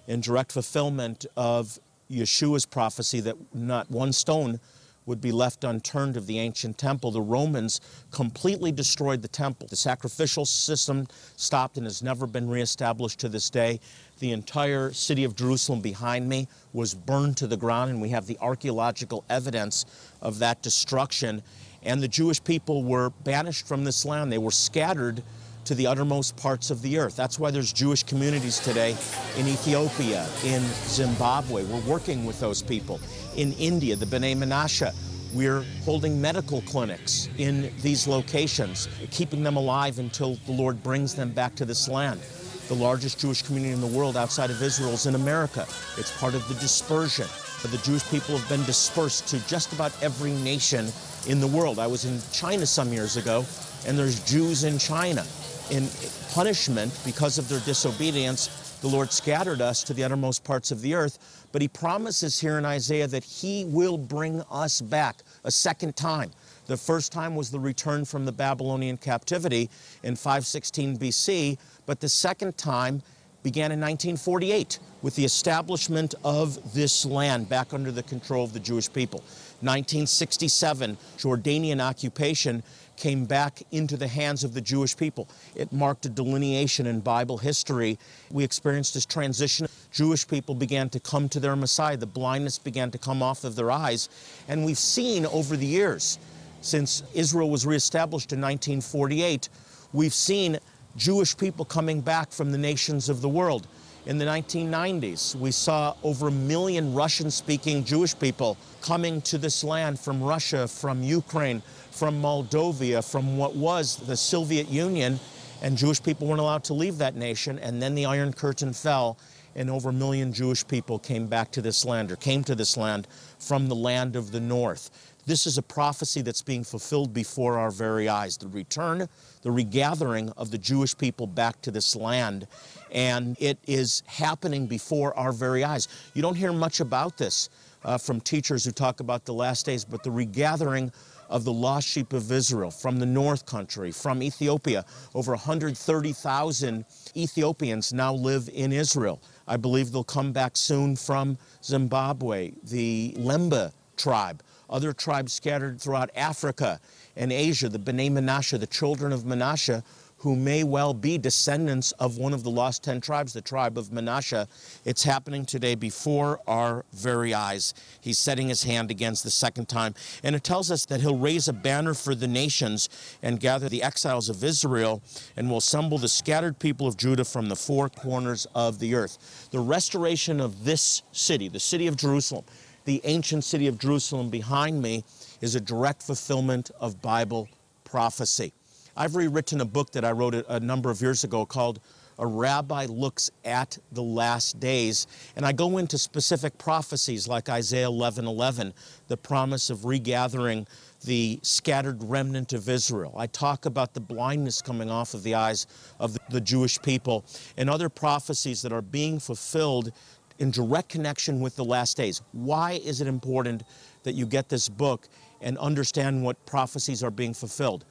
in 0.07 0.21
direct 0.21 0.53
fulfillment 0.53 1.25
of 1.37 1.79
Yeshua's 2.11 2.67
prophecy 2.67 3.21
that 3.21 3.37
not 3.55 3.91
one 3.91 4.13
stone 4.13 4.61
would 5.07 5.21
be 5.21 5.33
left 5.33 5.65
unturned 5.65 6.17
of 6.17 6.27
the 6.27 6.39
ancient 6.39 6.79
temple. 6.79 7.11
The 7.11 7.21
Romans 7.21 7.81
completely 8.11 8.73
destroyed 8.73 9.23
the 9.23 9.29
temple. 9.29 9.67
The 9.69 9.77
sacrificial 9.77 10.47
system 10.47 11.07
stopped 11.37 11.77
and 11.77 11.87
has 11.87 12.03
never 12.03 12.27
been 12.27 12.49
reestablished 12.49 13.21
to 13.21 13.29
this 13.29 13.51
day. 13.51 13.81
The 14.21 14.33
entire 14.33 14.93
city 14.93 15.25
of 15.25 15.37
Jerusalem 15.37 15.81
behind 15.81 16.29
me 16.29 16.49
was 16.73 16.95
burned 16.95 17.37
to 17.39 17.47
the 17.47 17.57
ground, 17.57 17.91
and 17.91 18.01
we 18.01 18.11
have 18.11 18.27
the 18.27 18.39
archaeological 18.41 19.25
evidence 19.29 19.85
of 20.23 20.39
that 20.39 20.63
destruction. 20.63 21.43
And 21.83 22.03
the 22.03 22.09
Jewish 22.09 22.43
people 22.43 22.83
were 22.83 23.11
banished 23.11 23.67
from 23.67 23.85
this 23.85 24.05
land. 24.05 24.33
They 24.33 24.39
were 24.39 24.51
scattered 24.51 25.23
to 25.65 25.75
the 25.75 25.87
uttermost 25.87 26.37
parts 26.37 26.71
of 26.71 26.83
the 26.83 26.99
earth. 26.99 27.17
That's 27.17 27.39
why 27.39 27.51
there's 27.51 27.73
Jewish 27.73 28.03
communities 28.03 28.59
today 28.59 28.91
in 29.39 29.47
Ethiopia, 29.47 30.27
in 30.45 30.63
Zimbabwe. 30.87 31.65
We're 31.65 31.81
working 31.81 32.25
with 32.25 32.39
those 32.41 32.63
people. 32.63 33.01
In 33.37 33.53
India, 33.55 33.97
the 33.97 34.07
B'nai 34.07 34.37
Menashe, 34.37 34.93
we're 35.35 35.65
holding 35.85 36.21
medical 36.21 36.61
clinics 36.63 37.29
in 37.39 37.73
these 37.81 38.07
locations, 38.07 38.89
keeping 39.11 39.43
them 39.43 39.57
alive 39.57 39.99
until 39.99 40.37
the 40.47 40.53
Lord 40.53 40.83
brings 40.83 41.15
them 41.15 41.33
back 41.33 41.55
to 41.57 41.65
this 41.65 41.89
land. 41.89 42.21
The 42.69 42.75
largest 42.75 43.19
Jewish 43.19 43.43
community 43.43 43.73
in 43.73 43.81
the 43.81 43.99
world 43.99 44.17
outside 44.17 44.51
of 44.51 44.63
Israel 44.63 44.91
is 44.91 45.07
in 45.07 45.15
America. 45.15 45.67
It's 45.99 46.17
part 46.19 46.35
of 46.35 46.47
the 46.49 46.55
dispersion. 46.55 47.27
The 47.63 47.79
Jewish 47.79 48.07
people 48.11 48.37
have 48.37 48.47
been 48.47 48.65
dispersed 48.67 49.27
to 49.29 49.49
just 49.49 49.73
about 49.73 49.91
every 50.03 50.33
nation 50.33 50.93
in 51.27 51.41
the 51.41 51.47
world. 51.47 51.79
I 51.79 51.87
was 51.87 52.05
in 52.05 52.21
China 52.31 52.67
some 52.67 52.93
years 52.93 53.17
ago, 53.17 53.47
and 53.87 53.99
there's 53.99 54.23
Jews 54.31 54.65
in 54.65 54.79
China 54.79 55.25
in 55.71 55.89
punishment 56.33 56.99
because 57.05 57.39
of 57.39 57.49
their 57.49 57.61
disobedience, 57.61 58.79
the 58.81 58.89
Lord 58.89 59.13
scattered 59.13 59.61
us 59.61 59.83
to 59.85 59.95
the 59.95 60.05
uttermost 60.05 60.45
parts 60.45 60.71
of 60.71 60.83
the 60.83 60.95
earth. 60.95 61.47
But 61.53 61.63
He 61.63 61.69
promises 61.69 62.41
here 62.41 62.59
in 62.59 62.65
Isaiah 62.65 63.07
that 63.07 63.25
He 63.25 63.65
will 63.65 63.97
bring 63.97 64.43
us 64.51 64.81
back 64.81 65.23
a 65.45 65.51
second 65.51 65.97
time. 65.97 66.31
The 66.67 66.77
first 66.77 67.13
time 67.13 67.37
was 67.37 67.51
the 67.51 67.61
return 67.61 68.05
from 68.05 68.25
the 68.25 68.33
Babylonian 68.33 68.97
captivity 68.97 69.71
in 70.03 70.17
516 70.17 70.99
BC, 70.99 71.59
but 71.87 72.01
the 72.01 72.09
second 72.09 72.57
time 72.57 73.03
began 73.43 73.71
in 73.71 73.79
1948 73.79 74.79
with 75.03 75.15
the 75.17 75.25
establishment 75.25 76.15
of 76.25 76.75
this 76.75 77.05
land 77.05 77.49
back 77.49 77.75
under 77.75 77.93
the 77.93 78.03
control 78.03 78.43
of 78.43 78.55
the 78.55 78.61
Jewish 78.61 78.91
people. 78.91 79.21
1967, 79.61 80.97
Jordanian 81.19 81.81
occupation 81.81 82.63
came 82.97 83.25
back 83.25 83.63
into 83.73 83.97
the 83.97 84.09
hands 84.09 84.45
of 84.45 84.55
the 84.55 84.61
Jewish 84.61 84.97
people. 84.97 85.29
It 85.55 85.73
marked 85.73 86.07
a 86.07 86.09
delineation 86.09 86.87
in 86.87 87.01
Bible 87.01 87.39
history. 87.39 87.99
We 88.31 88.45
experienced 88.45 88.95
this 88.95 89.07
transition. 89.07 89.67
Jewish 89.93 90.27
people 90.27 90.55
began 90.55 90.89
to 90.91 91.01
come 91.01 91.29
to 91.31 91.41
their 91.41 91.57
Messiah. 91.57 91.97
The 91.97 92.07
blindness 92.07 92.59
began 92.59 92.91
to 92.91 92.99
come 92.99 93.23
off 93.23 93.45
of 93.45 93.57
their 93.57 93.71
eyes. 93.71 94.09
And 94.49 94.65
we've 94.65 94.79
seen 94.79 95.27
over 95.27 95.57
the 95.57 95.67
years, 95.67 96.19
since 96.61 97.03
Israel 97.15 97.51
was 97.51 97.67
reestablished 97.67 98.33
in 98.33 98.41
1948, 98.41 99.49
we've 99.93 100.15
seen 100.15 100.59
Jewish 100.97 101.37
people 101.37 101.65
coming 101.65 102.01
back 102.01 102.31
from 102.33 102.53
the 102.53 102.59
nations 102.59 103.09
of 103.09 103.21
the 103.21 103.29
world. 103.29 103.67
In 104.07 104.19
the 104.19 104.27
1990s, 104.27 105.35
we 105.35 105.51
saw 105.51 105.95
over 106.03 106.29
a 106.29 106.31
million 106.31 106.93
Russian 106.93 107.31
speaking 107.31 107.85
Jewish 107.85 108.19
people 108.19 108.59
coming 108.83 109.23
to 109.23 109.39
this 109.39 109.65
land 109.65 109.99
from 109.99 110.23
Russia, 110.23 110.69
from 110.69 111.03
Ukraine, 111.03 111.63
from 111.91 112.21
Moldova, 112.21 113.03
from 113.03 113.39
what 113.39 113.57
was 113.57 113.97
the 113.97 114.15
Soviet 114.15 114.69
Union, 114.69 115.19
and 115.63 115.79
Jewish 115.79 116.03
people 116.03 116.27
weren't 116.27 116.41
allowed 116.41 116.65
to 116.65 116.75
leave 116.75 116.99
that 116.99 117.17
nation. 117.17 117.59
And 117.61 117.81
then 117.81 117.95
the 117.95 118.05
Iron 118.05 118.35
Curtain 118.35 118.75
fell, 118.75 119.17
and 119.57 119.71
over 119.71 119.89
a 119.89 119.93
million 119.93 120.35
Jewish 120.35 120.69
people 120.69 120.99
came 120.99 121.27
back 121.27 121.51
to 121.53 121.63
this 121.63 121.87
land 121.87 122.13
or 122.13 122.17
came 122.17 122.45
to 122.45 122.55
this 122.55 122.77
land 122.77 123.09
from 123.39 123.69
the 123.69 123.75
land 123.75 124.17
of 124.17 124.33
the 124.33 124.41
north. 124.41 124.91
This 125.27 125.47
is 125.47 125.57
a 125.57 125.63
prophecy 125.63 126.21
that's 126.21 126.43
being 126.43 126.65
fulfilled 126.65 127.15
before 127.15 127.59
our 127.59 127.71
very 127.71 128.09
eyes. 128.09 128.37
The 128.37 128.49
return, 128.49 129.09
the 129.43 129.51
regathering 129.51 130.31
of 130.37 130.51
the 130.51 130.59
Jewish 130.59 130.97
people 130.97 131.27
back 131.27 131.63
to 131.63 131.71
this 131.71 131.97
land. 131.97 132.47
And 132.93 133.37
it 133.41 133.59
is 133.67 134.03
happening 134.07 134.67
before 134.67 135.17
our 135.17 135.33
very 135.33 135.65
eyes. 135.65 135.89
You 136.13 136.21
don't 136.21 136.37
hear 136.37 136.53
much 136.53 136.81
about 136.81 137.17
this 137.17 137.49
uh, 137.85 137.97
from 137.97 138.21
teachers 138.21 138.65
who 138.65 138.71
talk 138.71 139.01
about 139.01 139.25
the 139.25 139.33
last 139.33 139.65
days, 139.65 139.85
but 139.85 140.03
the 140.03 140.11
regathering 140.11 140.93
of 141.31 141.45
the 141.45 141.53
lost 141.53 141.89
sheep 141.89 142.13
of 142.13 142.31
Israel 142.31 142.71
from 142.71 142.99
the 142.99 143.07
north 143.07 143.47
country, 143.47 143.91
from 143.91 144.23
Ethiopia. 144.23 144.85
Over 145.15 145.33
130,000 145.33 146.85
Ethiopians 147.17 147.93
now 147.95 148.13
live 148.13 148.51
in 148.53 148.73
Israel. 148.73 149.23
I 149.49 149.57
believe 149.57 149.91
they'll 149.91 150.05
come 150.05 150.33
back 150.33 150.57
soon 150.57 150.97
from 150.97 151.39
Zimbabwe, 151.63 152.53
the 152.63 153.15
Lemba 153.17 153.73
tribe 153.97 154.43
other 154.69 154.93
tribes 154.93 155.33
scattered 155.33 155.81
throughout 155.81 156.11
Africa 156.15 156.81
and 157.17 157.33
Asia, 157.33 157.69
the 157.69 157.79
B'nai 157.79 158.11
Menashe, 158.11 158.59
the 158.59 158.67
children 158.67 159.13
of 159.13 159.25
Menashe, 159.25 159.83
who 160.25 160.35
may 160.35 160.65
well 160.65 160.95
be 160.95 161.19
descendants 161.19 161.93
of 161.93 162.17
one 162.17 162.33
of 162.33 162.43
the 162.43 162.51
lost 162.51 162.83
10 162.83 163.03
tribes, 163.03 163.35
the 163.35 163.43
tribe 163.43 163.77
of 163.77 163.91
Menashe. 163.91 164.47
It's 164.87 165.05
happening 165.05 165.45
today 165.45 165.75
before 165.75 166.41
our 166.47 166.87
very 166.95 167.35
eyes. 167.35 167.75
He's 168.01 168.19
setting 168.19 168.49
his 168.49 168.63
hand 168.63 168.91
against 168.91 169.23
the 169.23 169.31
second 169.31 169.69
time. 169.69 169.95
And 170.23 170.35
it 170.35 170.43
tells 170.43 170.71
us 170.71 170.87
that 170.87 171.03
he'll 171.03 171.19
raise 171.19 171.47
a 171.49 171.53
banner 171.53 171.93
for 171.93 172.15
the 172.15 172.27
nations 172.27 172.89
and 173.23 173.39
gather 173.39 173.69
the 173.69 173.83
exiles 173.83 174.31
of 174.31 174.43
Israel 174.43 175.03
and 175.37 175.51
will 175.51 175.59
assemble 175.59 175.99
the 175.99 176.09
scattered 176.09 176.59
people 176.59 176.87
of 176.87 176.97
Judah 176.97 177.27
from 177.27 177.51
the 177.51 177.57
four 177.57 177.91
corners 177.91 178.47
of 178.55 178.79
the 178.79 178.95
earth. 178.95 179.49
The 179.51 179.61
restoration 179.61 180.41
of 180.41 180.65
this 180.65 181.03
city, 181.13 181.49
the 181.49 181.61
city 181.61 181.87
of 181.87 181.97
Jerusalem, 181.97 182.47
the 182.85 183.01
ancient 183.05 183.45
city 183.45 183.67
of 183.67 183.79
Jerusalem 183.79 184.31
behind 184.31 184.81
me 184.81 185.05
is 185.41 185.55
a 185.55 185.61
direct 185.61 186.03
fulfillment 186.03 186.71
of 186.81 187.01
Bible 187.01 187.49
prophecy. 187.85 188.53
I've 188.97 189.17
rewritten 189.17 189.61
a 189.61 189.65
book 189.65 189.91
that 189.93 190.05
I 190.05 190.13
wrote 190.13 190.35
a, 190.35 190.61
number 190.61 190.91
of 190.91 191.01
years 191.01 191.25
ago 191.25 191.45
called 191.45 191.81
A 192.19 192.27
Rabbi 192.27 192.87
Looks 192.87 193.31
at 193.45 193.77
the 193.91 194.03
Last 194.03 194.61
Days, 194.61 195.07
and 195.35 195.45
I 195.45 195.53
go 195.53 195.79
into 195.79 195.99
specific 195.99 196.57
prophecies 196.59 197.27
like 197.27 197.49
Isaiah 197.49 197.87
11 197.89 198.27
11, 198.27 198.73
the 199.09 199.17
promise 199.17 199.69
of 199.71 199.85
regathering 199.85 200.67
the 201.05 201.39
scattered 201.43 202.03
remnant 202.03 202.53
of 202.53 202.69
Israel. 202.69 203.15
I 203.17 203.27
talk 203.27 203.67
about 203.67 203.95
the 203.95 204.01
blindness 204.01 204.63
coming 204.63 204.91
off 204.91 205.13
of 205.15 205.23
the 205.23 205.35
eyes 205.35 205.67
of 206.01 206.17
the 206.31 206.41
Jewish 206.41 206.81
people 206.81 207.25
and 207.57 207.69
other 207.69 207.89
prophecies 207.89 208.63
that 208.63 208.73
are 208.73 208.83
being 208.83 209.19
fulfilled 209.19 209.93
in 210.39 210.51
direct 210.51 210.89
connection 210.89 211.41
with 211.41 211.57
the 211.57 211.65
last 211.65 211.97
days. 211.97 212.23
Why 212.33 212.81
is 212.85 213.01
it 213.01 213.07
important 213.07 213.63
that 214.03 214.15
you 214.15 214.27
get 214.27 214.49
this 214.49 214.69
book 214.69 215.09
and 215.41 215.57
understand 215.59 216.23
what 216.23 216.45
prophecies 216.47 217.03
are 217.03 217.11
being 217.11 217.35
fulfilled? 217.35 217.85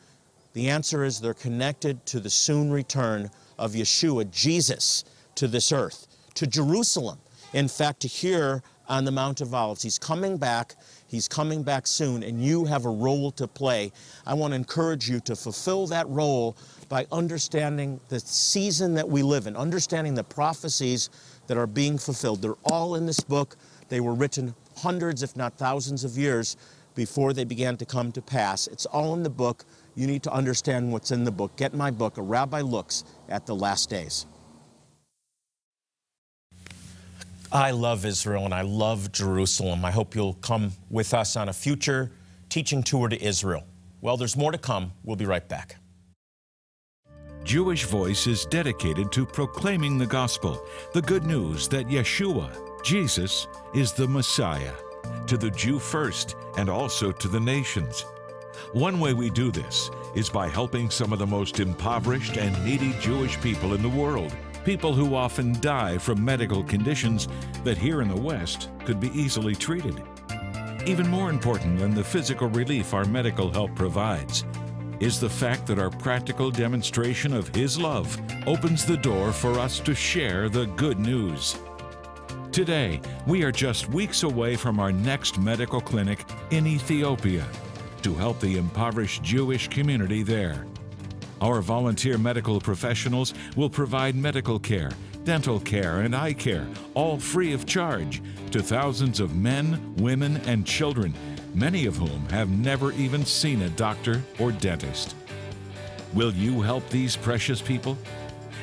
The 0.54 0.70
answer 0.70 1.04
is 1.04 1.20
they're 1.20 1.34
connected 1.34 2.06
to 2.08 2.20
the 2.20 2.30
soon 2.30 2.72
return 2.72 3.30
of 3.58 3.74
Yeshua, 3.74 4.30
Jesus, 4.30 5.04
to 5.36 5.48
this 5.48 5.72
earth, 5.72 6.08
to 6.36 6.46
Jerusalem. 6.46 7.20
In 7.54 7.68
fact, 7.68 8.02
to 8.02 8.08
here 8.08 8.62
on 8.88 9.06
the 9.06 9.12
Mount 9.12 9.42
of 9.42 9.54
Olives. 9.54 9.82
He's 9.82 9.98
coming 9.98 10.38
back. 10.38 10.76
He's 11.08 11.28
coming 11.28 11.64
back 11.64 11.88
soon, 11.88 12.24
and 12.24 12.44
you 12.44 12.66
have 12.66 12.86
a 12.86 12.90
role 12.90 13.32
to 13.32 13.48
play. 13.48 13.92
I 14.26 14.34
want 14.34 14.52
to 14.52 14.56
encourage 14.56 15.10
you 15.10 15.20
to 15.22 15.36
fulfill 15.36 15.88
that 15.88 16.08
role 16.10 16.58
by 16.90 17.06
understanding 17.12 18.00
the 18.10 18.20
season 18.20 18.94
that 18.96 19.08
we 19.08 19.24
live 19.24 19.48
in, 19.48 19.56
understanding 19.56 20.14
the 20.14 20.24
prophecies 20.24 21.10
that 21.48 21.58
are 21.58 21.68
being 21.68 21.98
fulfilled. 21.98 22.42
They're 22.42 22.56
all 22.64 22.96
in 22.96 23.06
this 23.06 23.20
book. 23.20 23.56
They 23.90 24.00
were 24.00 24.14
written 24.14 24.56
hundreds, 24.78 25.24
if 25.24 25.36
not 25.36 25.58
thousands 25.58 26.04
of 26.04 26.18
years 26.18 26.58
before 26.96 27.34
they 27.34 27.44
began 27.44 27.78
to 27.78 27.86
come 27.86 28.12
to 28.12 28.22
pass. 28.22 28.68
It's 28.68 28.86
all 28.86 29.14
in 29.14 29.24
the 29.24 29.30
book. 29.30 29.66
You 29.96 30.08
need 30.08 30.24
to 30.24 30.32
understand 30.32 30.92
what's 30.92 31.12
in 31.12 31.24
the 31.24 31.32
book. 31.32 31.56
Get 31.56 31.74
my 31.74 31.92
book, 31.92 32.18
A 32.18 32.22
Rabbi 32.22 32.62
Looks 32.62 33.04
at 33.30 33.46
the 33.46 33.56
Last 33.56 33.90
Days. 33.90 34.26
I 37.52 37.70
love 37.70 38.04
Israel 38.04 38.46
and 38.46 38.54
I 38.54 38.62
love 38.62 39.12
Jerusalem. 39.12 39.86
I 39.86 39.92
hope 39.92 40.16
you'll 40.16 40.34
come 40.36 40.72
with 40.90 41.14
us 41.14 41.36
on 41.36 41.50
a 41.50 41.54
future 41.54 42.12
teaching 42.50 42.82
tour 42.82 43.08
to 43.10 43.24
Israel. 43.24 43.64
Well, 44.02 44.18
there's 44.18 44.36
more 44.36 44.52
to 44.52 44.58
come. 44.58 44.92
We'll 45.04 45.18
be 45.18 45.28
right 45.28 45.48
back. 45.48 45.78
Jewish 47.44 47.84
Voice 47.84 48.26
is 48.26 48.46
dedicated 48.46 49.12
to 49.12 49.26
proclaiming 49.26 49.98
the 49.98 50.06
gospel, 50.06 50.66
the 50.94 51.02
good 51.02 51.26
news 51.26 51.68
that 51.68 51.88
Yeshua, 51.88 52.50
Jesus, 52.84 53.48
is 53.76 53.92
the 53.92 54.08
Messiah, 54.08 54.74
to 55.28 55.38
the 55.38 55.52
Jew 55.52 55.78
first 55.78 56.38
and 56.58 56.70
also 56.70 57.12
to 57.12 57.28
the 57.28 57.40
nations. 57.40 58.06
One 58.72 58.98
way 58.98 59.14
we 59.14 59.30
do 59.30 59.52
this 59.52 59.92
is 60.16 60.30
by 60.30 60.48
helping 60.48 60.90
some 60.90 61.12
of 61.12 61.20
the 61.20 61.28
most 61.28 61.60
impoverished 61.60 62.38
and 62.38 62.64
needy 62.64 62.94
Jewish 63.02 63.40
people 63.42 63.74
in 63.74 63.82
the 63.82 63.90
world, 63.90 64.34
people 64.64 64.94
who 64.94 65.14
often 65.14 65.60
die 65.60 65.98
from 65.98 66.24
medical 66.24 66.64
conditions 66.64 67.28
that 67.66 67.78
here 67.78 68.02
in 68.02 68.08
the 68.08 68.16
West 68.16 68.70
could 68.86 69.02
be 69.02 69.10
easily 69.10 69.54
treated. 69.54 70.02
Even 70.86 71.10
more 71.10 71.30
important 71.30 71.80
than 71.80 71.94
the 71.94 72.04
physical 72.04 72.48
relief 72.48 72.94
our 72.94 73.06
medical 73.06 73.52
help 73.52 73.76
provides 73.76 74.46
is 75.00 75.20
the 75.20 75.30
fact 75.30 75.68
that 75.68 75.80
our 75.80 75.90
practical 75.90 76.52
demonstration 76.52 77.34
of 77.34 77.54
His 77.56 77.78
love 77.78 78.18
opens 78.48 78.86
the 78.86 78.98
door 78.98 79.32
for 79.32 79.60
us 79.60 79.80
to 79.82 79.94
share 79.94 80.50
the 80.50 80.66
good 80.76 81.00
news. 81.00 81.58
Today, 82.52 83.02
we 83.26 83.44
are 83.44 83.52
just 83.52 83.90
weeks 83.90 84.24
away 84.24 84.56
from 84.56 84.80
our 84.80 84.92
next 84.92 85.40
medical 85.40 85.82
clinic 85.82 86.24
in 86.52 86.68
Ethiopia 86.68 87.46
to 88.04 88.14
help 88.14 88.40
the 88.40 88.58
impoverished 88.58 89.24
Jewish 89.24 89.68
community 89.70 90.24
there. 90.24 90.66
Our 91.42 91.62
volunteer 91.62 92.18
medical 92.18 92.62
professionals 92.62 93.34
will 93.56 93.70
provide 93.70 94.16
medical 94.16 94.60
care, 94.60 94.92
dental 95.24 95.60
care, 95.60 96.02
and 96.02 96.16
eye 96.16 96.34
care, 96.34 96.68
all 96.94 97.18
free 97.18 97.54
of 97.54 97.66
charge, 97.66 98.22
to 98.52 98.62
thousands 98.62 99.20
of 99.20 99.36
men, 99.36 99.96
women, 99.98 100.38
and 100.46 100.66
children 100.66 101.14
many 101.54 101.86
of 101.86 101.96
whom 101.96 102.28
have 102.30 102.50
never 102.50 102.92
even 102.94 103.26
seen 103.26 103.62
a 103.62 103.70
doctor 103.70 104.22
or 104.40 104.52
dentist. 104.52 105.16
Will 106.14 106.34
you 106.34 106.62
help 106.62 106.88
these 106.90 107.16
precious 107.16 107.62
people? 107.62 107.98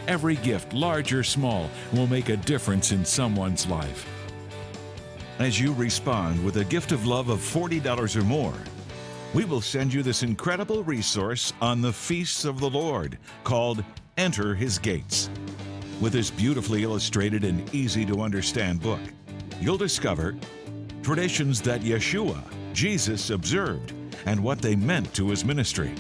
Every 0.09 0.37
gift, 0.37 0.73
large 0.73 1.13
or 1.13 1.23
small, 1.23 1.69
will 1.93 2.07
make 2.07 2.29
a 2.29 2.37
difference 2.37 2.93
in 2.93 3.05
someone's 3.05 3.67
life. 3.67 4.07
As 5.39 5.59
you 5.59 5.73
respond 5.73 6.45
with 6.45 6.57
a 6.57 6.65
gift 6.65 6.93
of 6.93 7.07
love 7.07 7.29
of 7.29 7.39
$40 7.39 8.17
or 8.17 8.23
more, 8.23 8.55
we 9.33 9.45
will 9.45 9.61
send 9.61 9.93
you 9.93 10.03
this 10.03 10.23
incredible 10.23 10.83
resource 10.83 11.53
on 11.61 11.81
the 11.81 11.93
feasts 11.93 12.45
of 12.45 12.59
the 12.59 12.69
Lord 12.69 13.19
called 13.45 13.85
Enter 14.17 14.55
His 14.55 14.79
Gates. 14.79 15.31
With 16.01 16.13
this 16.13 16.31
beautifully 16.31 16.83
illustrated 16.83 17.45
and 17.45 17.73
easy 17.75 18.05
to 18.07 18.23
understand 18.23 18.83
book, 18.83 19.01
you'll 19.61 19.79
discover 19.79 20.37
traditions 21.03 21.61
that 21.63 21.83
Yeshua, 21.83 22.43
Jesus 22.73 23.31
observed 23.31 23.93
and 24.27 24.43
what 24.43 24.61
they 24.61 24.77
meant 24.77 25.13
to 25.15 25.29
his 25.29 25.45
ministry, 25.45 25.95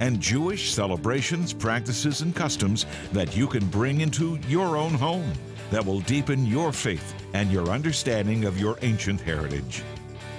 and 0.00 0.20
Jewish 0.20 0.72
celebrations, 0.72 1.52
practices, 1.52 2.20
and 2.20 2.34
customs 2.34 2.86
that 3.12 3.36
you 3.36 3.46
can 3.46 3.66
bring 3.66 4.00
into 4.00 4.38
your 4.48 4.76
own 4.76 4.94
home 4.94 5.32
that 5.70 5.84
will 5.84 6.00
deepen 6.00 6.46
your 6.46 6.72
faith 6.72 7.14
and 7.34 7.50
your 7.50 7.68
understanding 7.68 8.44
of 8.44 8.60
your 8.60 8.78
ancient 8.82 9.20
heritage. 9.20 9.82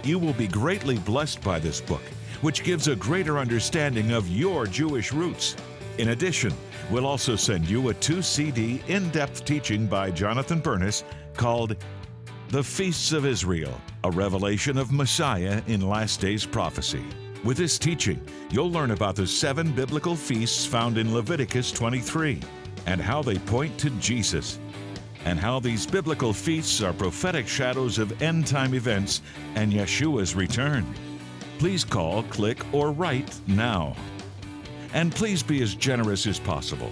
You 0.03 0.17
will 0.17 0.33
be 0.33 0.47
greatly 0.47 0.97
blessed 0.97 1.41
by 1.41 1.59
this 1.59 1.81
book, 1.81 2.03
which 2.41 2.63
gives 2.63 2.87
a 2.87 2.95
greater 2.95 3.37
understanding 3.37 4.11
of 4.11 4.29
your 4.29 4.65
Jewish 4.65 5.11
roots. 5.11 5.55
In 5.97 6.09
addition, 6.09 6.53
We'll 6.89 7.05
also 7.05 7.35
send 7.35 7.69
you 7.69 7.89
a 7.89 7.93
two 7.93 8.23
CD 8.23 8.81
in 8.87 9.09
depth 9.09 9.45
teaching 9.45 9.85
by 9.85 10.09
Jonathan 10.09 10.59
Bernis 10.59 11.03
called 11.35 11.75
The 12.49 12.63
Feasts 12.63 13.11
of 13.11 13.27
Israel, 13.27 13.79
a 14.03 14.09
revelation 14.09 14.79
of 14.79 14.91
Messiah 14.91 15.61
in 15.67 15.81
last 15.81 16.19
days 16.19 16.47
prophecy. 16.47 17.03
With 17.43 17.57
this 17.57 17.77
teaching, 17.77 18.19
you'll 18.49 18.71
learn 18.71 18.89
about 18.89 19.15
the 19.15 19.27
seven 19.27 19.71
biblical 19.71 20.15
feasts 20.15 20.65
found 20.65 20.97
in 20.97 21.13
Leviticus 21.13 21.71
23 21.71 22.39
and 22.87 22.99
how 22.99 23.21
they 23.21 23.37
point 23.37 23.77
to 23.77 23.91
Jesus, 23.91 24.57
and 25.25 25.39
how 25.39 25.59
these 25.59 25.85
biblical 25.85 26.33
feasts 26.33 26.81
are 26.81 26.91
prophetic 26.91 27.47
shadows 27.47 27.99
of 27.99 28.19
end 28.19 28.47
time 28.47 28.73
events 28.73 29.21
and 29.53 29.71
Yeshua's 29.71 30.33
return. 30.33 30.91
Please 31.59 31.83
call, 31.83 32.23
click, 32.23 32.65
or 32.73 32.91
write 32.91 33.39
now. 33.45 33.95
And 34.95 35.13
please 35.13 35.43
be 35.43 35.61
as 35.61 35.75
generous 35.75 36.25
as 36.25 36.39
possible. 36.39 36.91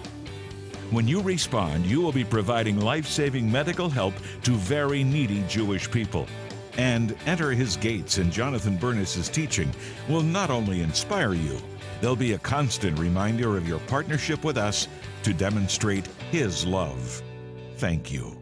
When 0.90 1.06
you 1.06 1.22
respond, 1.22 1.86
you 1.86 2.00
will 2.00 2.14
be 2.14 2.24
providing 2.24 2.80
life 2.80 3.08
saving 3.08 3.52
medical 3.52 3.90
help 3.90 4.14
to 4.44 4.52
very 4.52 5.04
needy 5.04 5.44
Jewish 5.50 5.92
people. 5.92 6.28
And 6.78 7.14
Enter 7.26 7.52
His 7.52 7.76
Gates 7.76 8.20
and 8.20 8.32
Jonathan 8.32 8.78
Bernis's 8.78 9.28
teaching 9.28 9.70
will 10.08 10.22
not 10.22 10.50
only 10.50 10.82
inspire 10.82 11.34
you, 11.34 11.58
they'll 12.00 12.16
be 12.16 12.34
a 12.34 12.40
constant 12.40 12.98
reminder 12.98 13.58
of 13.58 13.68
your 13.68 13.80
partnership 13.82 14.46
with 14.46 14.58
us 14.58 14.88
to 15.24 15.34
demonstrate 15.34 16.08
His 16.32 16.66
love. 16.66 17.22
Thank 17.76 18.10
you. 18.12 18.37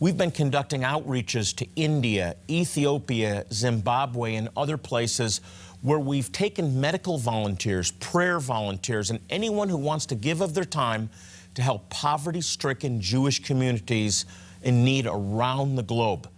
We've 0.00 0.16
been 0.16 0.32
conducting 0.32 0.80
outreaches 0.80 1.54
to 1.56 1.68
India, 1.76 2.34
Ethiopia, 2.50 3.44
Zimbabwe, 3.52 4.34
and 4.34 4.48
other 4.56 4.76
places 4.76 5.40
where 5.82 6.00
we've 6.00 6.32
taken 6.32 6.80
medical 6.80 7.16
volunteers, 7.16 7.92
prayer 7.92 8.40
volunteers, 8.40 9.10
and 9.10 9.20
anyone 9.30 9.68
who 9.68 9.76
wants 9.76 10.04
to 10.06 10.16
give 10.16 10.40
of 10.40 10.52
their 10.52 10.64
time 10.64 11.10
to 11.54 11.62
help 11.62 11.88
poverty 11.90 12.40
stricken 12.40 13.00
Jewish 13.00 13.40
communities 13.40 14.26
in 14.62 14.84
need 14.84 15.06
around 15.06 15.76
the 15.76 15.82
globe. 15.84 16.28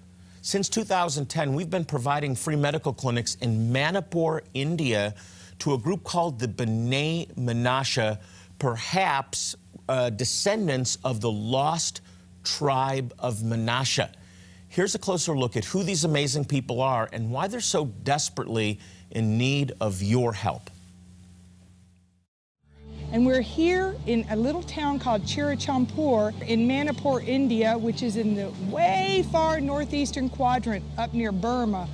Since 0.42 0.68
2010, 0.68 1.54
we've 1.54 1.70
been 1.70 1.86
providing 1.86 2.34
free 2.34 2.56
medical 2.56 2.92
clinics 2.92 3.36
in 3.36 3.72
Manipur, 3.72 4.42
India, 4.52 5.14
to 5.60 5.72
a 5.72 5.78
group 5.78 6.04
called 6.04 6.38
the 6.38 6.48
B'nai 6.48 7.34
Menashe, 7.36 8.18
perhaps 8.58 9.56
uh, 9.88 10.10
descendants 10.10 10.98
of 11.04 11.22
the 11.22 11.30
lost 11.30 12.02
tribe 12.46 13.12
of 13.18 13.40
Menashe. 13.40 14.09
Here's 14.68 14.94
a 14.94 14.98
closer 14.98 15.37
look 15.37 15.56
at 15.56 15.64
who 15.64 15.82
these 15.82 16.04
amazing 16.04 16.44
people 16.46 16.80
are 16.80 17.09
and 17.12 17.30
why 17.30 17.48
they're 17.48 17.61
so 17.61 17.87
desperately 17.87 18.78
in 19.11 19.37
need 19.37 19.72
of 19.80 20.02
your 20.02 20.32
help. 20.32 20.70
And 23.12 23.24
we're 23.24 23.40
here 23.40 23.94
in 24.06 24.26
a 24.30 24.37
little 24.37 24.62
town 24.62 24.98
called 24.98 25.22
Churachandpur 25.22 26.42
in 26.48 26.66
Manipur, 26.66 27.20
India, 27.20 27.78
which 27.78 28.02
is 28.02 28.16
in 28.16 28.35
the 28.35 28.50
way 28.70 29.24
far 29.30 29.61
northeastern 29.61 30.28
quadrant 30.28 30.85
up 30.98 31.14
near 31.14 31.32
Burma. 31.32 31.88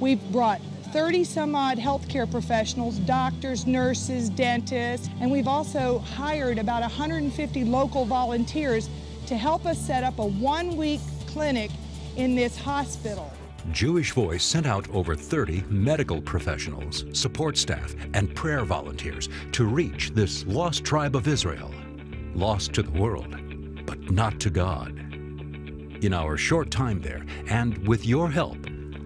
We've 0.00 0.22
brought 0.32 0.60
30 0.94 1.24
some 1.24 1.54
odd 1.54 1.76
healthcare 1.76 2.30
professionals, 2.30 2.98
doctors, 2.98 3.66
nurses, 3.66 4.30
dentists, 4.30 5.08
and 5.20 5.30
we've 5.30 5.48
also 5.48 5.98
hired 5.98 6.58
about 6.58 6.82
150 6.82 7.64
local 7.64 8.04
volunteers 8.04 8.88
to 9.26 9.36
help 9.36 9.66
us 9.66 9.78
set 9.78 10.04
up 10.04 10.18
a 10.18 10.26
one 10.26 10.76
week 10.76 11.00
clinic 11.26 11.70
in 12.16 12.34
this 12.34 12.56
hospital. 12.56 13.32
Jewish 13.72 14.12
Voice 14.12 14.44
sent 14.44 14.66
out 14.66 14.88
over 14.90 15.14
30 15.16 15.64
medical 15.68 16.20
professionals, 16.20 17.04
support 17.12 17.56
staff, 17.56 17.94
and 18.12 18.34
prayer 18.34 18.64
volunteers 18.64 19.28
to 19.52 19.64
reach 19.64 20.10
this 20.10 20.44
lost 20.46 20.84
tribe 20.84 21.16
of 21.16 21.26
Israel. 21.26 21.70
Lost 22.34 22.72
to 22.74 22.82
the 22.82 22.90
world, 22.90 23.36
but 23.86 24.10
not 24.10 24.38
to 24.40 24.50
God. 24.50 24.90
In 26.04 26.12
our 26.12 26.36
short 26.36 26.70
time 26.70 27.00
there, 27.00 27.24
and 27.48 27.78
with 27.88 28.04
your 28.04 28.30
help, 28.30 28.58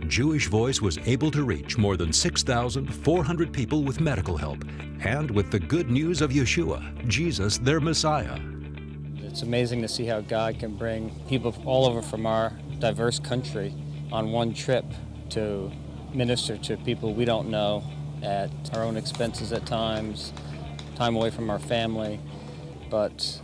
Jewish 0.09 0.49
Voice 0.49 0.81
was 0.81 0.99
able 1.07 1.31
to 1.31 1.45
reach 1.45 1.79
more 1.79 1.97
than 1.97 2.13
6,400 2.13 3.53
people 3.53 3.85
with 3.85 4.01
medical 4.01 4.37
help 4.37 4.65
and 5.05 5.31
with 5.31 5.51
the 5.51 5.61
good 5.61 5.91
news 5.91 6.21
of 6.21 6.31
Yeshua, 6.31 7.07
Jesus, 7.07 7.59
their 7.59 7.79
Messiah. 7.81 8.39
It's 9.29 9.43
amazing 9.43 9.83
to 9.83 9.89
see 9.89 10.07
how 10.07 10.23
God 10.23 10.59
can 10.59 10.75
bring 10.75 11.11
people 11.29 11.55
all 11.67 11.85
over 11.85 12.01
from 12.01 12.25
our 12.25 12.51
diverse 12.79 13.19
country 13.19 13.75
on 14.11 14.33
one 14.33 14.55
trip 14.55 14.87
to 15.31 15.71
minister 16.15 16.57
to 16.57 16.79
people 16.79 17.13
we 17.13 17.27
don't 17.27 17.51
know 17.51 17.85
at 18.23 18.51
our 18.75 18.83
own 18.83 18.97
expenses 18.97 19.53
at 19.53 19.67
times, 19.67 20.33
time 20.97 21.15
away 21.15 21.29
from 21.29 21.51
our 21.51 21.59
family. 21.59 22.19
But 22.89 23.41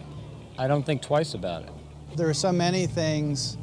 I 0.58 0.68
don't 0.68 0.84
think 0.84 1.02
twice 1.02 1.34
about 1.34 1.64
it. 1.64 1.70
There 2.16 2.30
are 2.30 2.34
so 2.34 2.50
many 2.50 2.86
things 2.86 3.58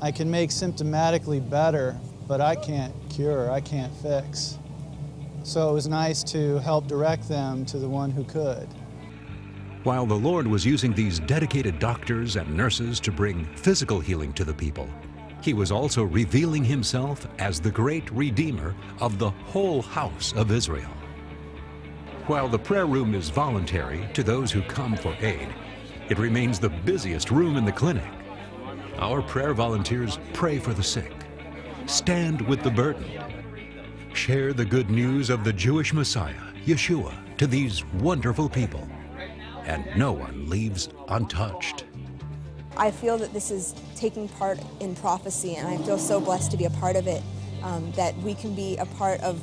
I 0.00 0.12
can 0.12 0.30
make 0.30 0.48
symptomatically 0.48 1.48
better, 1.48 2.00
but 2.26 2.40
I 2.40 2.56
can't 2.56 2.94
cure, 3.10 3.50
I 3.50 3.60
can't 3.60 3.94
fix. 3.96 4.58
So 5.42 5.68
it 5.68 5.74
was 5.74 5.86
nice 5.86 6.24
to 6.24 6.58
help 6.60 6.86
direct 6.86 7.28
them 7.28 7.66
to 7.66 7.78
the 7.78 7.88
one 7.88 8.10
who 8.10 8.24
could. 8.24 8.68
While 9.86 10.06
the 10.06 10.14
Lord 10.16 10.48
was 10.48 10.66
using 10.66 10.92
these 10.92 11.20
dedicated 11.20 11.78
doctors 11.78 12.34
and 12.34 12.56
nurses 12.56 12.98
to 12.98 13.12
bring 13.12 13.44
physical 13.54 14.00
healing 14.00 14.32
to 14.32 14.44
the 14.44 14.52
people, 14.52 14.90
he 15.42 15.54
was 15.54 15.70
also 15.70 16.02
revealing 16.02 16.64
himself 16.64 17.24
as 17.38 17.60
the 17.60 17.70
great 17.70 18.10
Redeemer 18.10 18.74
of 19.00 19.20
the 19.20 19.30
whole 19.30 19.82
house 19.82 20.32
of 20.32 20.50
Israel. 20.50 20.90
While 22.26 22.48
the 22.48 22.58
prayer 22.58 22.86
room 22.86 23.14
is 23.14 23.30
voluntary 23.30 24.08
to 24.14 24.24
those 24.24 24.50
who 24.50 24.60
come 24.62 24.96
for 24.96 25.14
aid, 25.20 25.54
it 26.08 26.18
remains 26.18 26.58
the 26.58 26.70
busiest 26.70 27.30
room 27.30 27.56
in 27.56 27.64
the 27.64 27.70
clinic. 27.70 28.10
Our 28.98 29.22
prayer 29.22 29.54
volunteers 29.54 30.18
pray 30.32 30.58
for 30.58 30.74
the 30.74 30.82
sick, 30.82 31.12
stand 31.86 32.40
with 32.40 32.64
the 32.64 32.72
burdened, 32.72 33.22
share 34.14 34.52
the 34.52 34.64
good 34.64 34.90
news 34.90 35.30
of 35.30 35.44
the 35.44 35.52
Jewish 35.52 35.92
Messiah, 35.92 36.42
Yeshua, 36.64 37.14
to 37.36 37.46
these 37.46 37.84
wonderful 38.00 38.48
people, 38.48 38.84
and 39.66 39.84
no 39.96 40.12
one 40.12 40.48
leaves 40.48 40.88
untouched. 41.08 41.84
I 42.76 42.90
feel 42.90 43.18
that 43.18 43.32
this 43.32 43.50
is 43.50 43.74
taking 43.96 44.28
part 44.28 44.58
in 44.80 44.94
prophecy, 44.94 45.56
and 45.56 45.66
I 45.66 45.76
feel 45.78 45.98
so 45.98 46.20
blessed 46.20 46.50
to 46.52 46.56
be 46.56 46.64
a 46.64 46.70
part 46.70 46.96
of 46.96 47.06
it. 47.06 47.22
Um, 47.62 47.90
that 47.92 48.16
we 48.18 48.34
can 48.34 48.54
be 48.54 48.76
a 48.76 48.86
part 48.86 49.20
of 49.22 49.42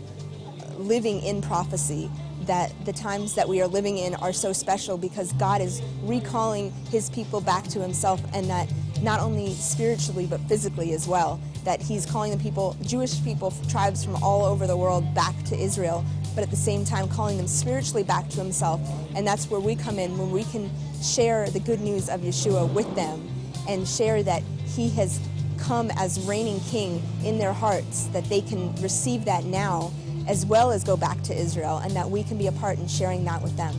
living 0.79 1.21
in 1.23 1.41
prophecy. 1.41 2.09
That 2.45 2.73
the 2.85 2.93
times 2.93 3.33
that 3.35 3.47
we 3.47 3.61
are 3.61 3.67
living 3.67 3.97
in 3.97 4.15
are 4.15 4.33
so 4.33 4.53
special 4.53 4.97
because 4.97 5.33
God 5.33 5.61
is 5.61 5.81
recalling 6.03 6.71
His 6.89 7.09
people 7.09 7.41
back 7.41 7.63
to 7.69 7.79
Himself, 7.81 8.21
and 8.33 8.49
that 8.49 8.71
not 9.01 9.19
only 9.19 9.53
spiritually 9.53 10.25
but 10.25 10.39
physically 10.41 10.93
as 10.93 11.07
well. 11.07 11.39
That 11.63 11.81
He's 11.81 12.05
calling 12.05 12.31
the 12.31 12.41
people, 12.41 12.77
Jewish 12.83 13.21
people, 13.23 13.51
tribes 13.67 14.03
from 14.05 14.21
all 14.23 14.45
over 14.45 14.67
the 14.67 14.77
world, 14.77 15.13
back 15.15 15.35
to 15.45 15.57
Israel, 15.57 16.05
but 16.35 16.43
at 16.43 16.49
the 16.49 16.55
same 16.55 16.83
time 16.85 17.07
calling 17.07 17.37
them 17.37 17.47
spiritually 17.47 18.03
back 18.03 18.29
to 18.29 18.37
Himself. 18.37 18.81
And 19.15 19.25
that's 19.25 19.49
where 19.49 19.59
we 19.59 19.75
come 19.75 19.99
in, 19.99 20.17
when 20.17 20.31
we 20.31 20.43
can 20.45 20.69
share 21.01 21.49
the 21.49 21.59
good 21.59 21.81
news 21.81 22.09
of 22.09 22.21
Yeshua 22.21 22.71
with 22.73 22.93
them 22.95 23.27
and 23.67 23.87
share 23.87 24.23
that 24.23 24.43
He 24.65 24.89
has 24.91 25.19
come 25.57 25.91
as 25.95 26.19
reigning 26.21 26.59
King 26.61 27.01
in 27.23 27.37
their 27.37 27.53
hearts, 27.53 28.07
that 28.07 28.25
they 28.25 28.41
can 28.41 28.75
receive 28.81 29.25
that 29.25 29.45
now 29.45 29.91
as 30.27 30.45
well 30.45 30.71
as 30.71 30.83
go 30.83 30.95
back 30.95 31.21
to 31.23 31.33
Israel, 31.33 31.79
and 31.79 31.93
that 31.95 32.09
we 32.09 32.23
can 32.23 32.37
be 32.37 32.47
a 32.47 32.51
part 32.53 32.79
in 32.79 32.87
sharing 32.87 33.25
that 33.25 33.41
with 33.41 33.55
them. 33.57 33.75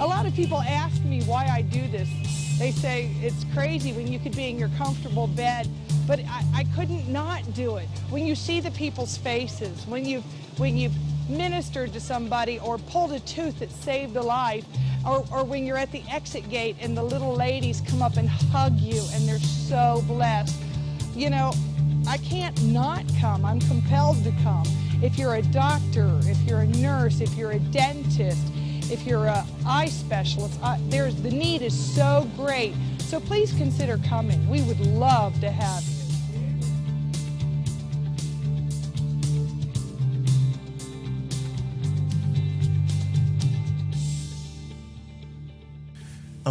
A 0.00 0.06
lot 0.06 0.26
of 0.26 0.34
people 0.34 0.60
ask 0.60 1.02
me 1.04 1.22
why 1.24 1.46
I 1.46 1.62
do 1.62 1.86
this. 1.88 2.08
They 2.58 2.72
say 2.72 3.10
it's 3.20 3.44
crazy 3.54 3.92
when 3.92 4.06
you 4.10 4.18
could 4.18 4.34
be 4.34 4.48
in 4.48 4.58
your 4.58 4.70
comfortable 4.76 5.26
bed, 5.26 5.68
but 6.06 6.18
I, 6.20 6.44
I 6.54 6.66
couldn't 6.74 7.08
not 7.08 7.54
do 7.54 7.76
it. 7.76 7.88
When 8.10 8.26
you 8.26 8.34
see 8.34 8.60
the 8.60 8.72
people's 8.72 9.16
faces, 9.16 9.86
when 9.86 10.04
you 10.04 10.22
when 10.58 10.76
you've 10.76 10.94
ministered 11.28 11.92
to 11.92 12.00
somebody 12.00 12.58
or 12.58 12.78
pulled 12.78 13.12
a 13.12 13.20
tooth 13.20 13.58
that 13.60 13.70
saved 13.70 14.16
a 14.16 14.22
life, 14.22 14.64
or, 15.06 15.24
or 15.32 15.44
when 15.44 15.66
you're 15.66 15.78
at 15.78 15.90
the 15.92 16.02
exit 16.10 16.48
gate 16.48 16.76
and 16.80 16.96
the 16.96 17.02
little 17.02 17.34
ladies 17.34 17.82
come 17.86 18.02
up 18.02 18.16
and 18.16 18.28
hug 18.28 18.78
you 18.78 19.02
and 19.12 19.28
they're 19.28 19.38
so 19.38 20.02
blessed. 20.06 20.56
You 21.14 21.30
know, 21.30 21.52
I 22.08 22.18
can't 22.18 22.60
not 22.64 23.04
come. 23.20 23.44
I'm 23.44 23.60
compelled 23.60 24.22
to 24.24 24.32
come. 24.42 24.64
If 25.02 25.18
you're 25.18 25.34
a 25.34 25.42
doctor, 25.42 26.20
if 26.22 26.38
you're 26.42 26.60
a 26.60 26.66
nurse, 26.66 27.20
if 27.20 27.34
you're 27.34 27.52
a 27.52 27.58
dentist, 27.58 28.52
if 28.90 29.04
you're 29.06 29.26
a 29.26 29.44
eye 29.66 29.86
specialist, 29.86 30.58
uh, 30.62 30.78
there's 30.88 31.16
the 31.22 31.30
need 31.30 31.62
is 31.62 31.94
so 31.94 32.28
great. 32.36 32.74
So 32.98 33.20
please 33.20 33.52
consider 33.54 33.98
coming. 33.98 34.48
We 34.48 34.62
would 34.62 34.80
love 34.80 35.38
to 35.40 35.50
have 35.50 35.82
you. 35.84 35.91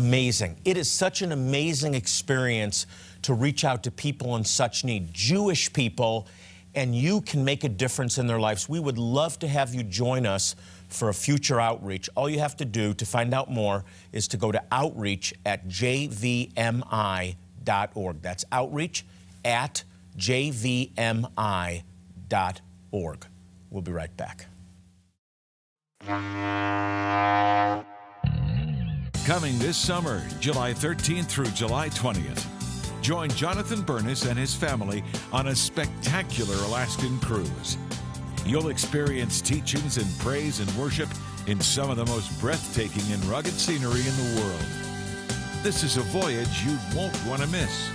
Amazing. 0.02 0.58
It 0.66 0.78
is 0.78 0.90
such 0.90 1.22
an 1.22 1.32
amazing 1.32 1.94
experience 1.94 2.88
to 3.22 3.36
reach 3.36 3.64
out 3.64 3.84
to 3.84 3.92
people 3.92 4.36
in 4.36 4.44
such 4.44 4.84
need, 4.84 5.14
Jewish 5.14 5.72
people, 5.72 6.28
and 6.74 6.96
you 6.96 7.22
can 7.22 7.46
make 7.46 7.64
a 7.64 7.70
difference 7.70 8.18
in 8.18 8.26
their 8.26 8.40
lives. 8.40 8.68
We 8.68 8.80
would 8.80 8.98
love 8.98 9.38
to 9.40 9.48
have 9.48 9.76
you 9.76 9.84
join 9.84 10.26
us 10.26 10.56
for 10.88 11.10
a 11.10 11.14
future 11.14 11.60
outreach. 11.60 12.10
All 12.16 12.28
you 12.28 12.40
have 12.40 12.58
to 12.58 12.66
do 12.66 12.96
to 12.96 13.06
find 13.06 13.32
out 13.34 13.52
more 13.52 13.86
is 14.12 14.28
to 14.30 14.38
go 14.38 14.52
to 14.52 14.64
outreach 14.72 15.36
at 15.46 15.68
jvmi.org. 15.68 17.36
That's 18.22 18.46
outreach 18.52 19.06
at 19.46 19.84
jvmi.org. 20.18 21.28
We'll 23.70 23.82
be 23.84 23.92
right 23.92 24.18
back. 24.18 24.48
Coming 29.26 29.60
this 29.60 29.78
summer, 29.78 30.24
July 30.40 30.74
13th 30.74 31.28
through 31.28 31.52
July 31.52 31.90
20th. 31.90 32.44
Join 33.04 33.30
Jonathan 33.30 33.84
Bernis 33.84 34.26
and 34.26 34.38
his 34.38 34.56
family 34.56 35.04
on 35.32 35.50
a 35.50 35.56
spectacular 35.56 36.56
Alaskan 36.66 37.20
cruise. 37.20 37.78
You'll 38.48 38.70
experience 38.70 39.40
teachings 39.40 39.98
and 39.98 40.08
praise 40.18 40.60
and 40.60 40.70
worship 40.72 41.08
in 41.46 41.62
some 41.62 41.92
of 41.92 41.98
the 41.98 42.06
most 42.08 42.42
breathtaking 42.42 43.04
and 43.14 43.24
rugged 43.26 43.54
scenery 43.54 44.00
in 44.00 44.18
the 44.18 44.42
world. 44.42 44.66
This 45.62 45.84
is 45.84 45.98
a 45.98 46.02
voyage 46.02 46.64
you 46.66 46.76
won't 46.96 47.16
want 47.28 47.44
to 47.44 47.48
miss. 47.50 47.92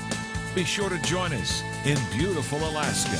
Be 0.54 0.62
sure 0.62 0.88
to 0.88 0.98
join 1.02 1.32
us 1.32 1.60
in 1.84 1.98
beautiful 2.16 2.58
Alaska. 2.58 3.16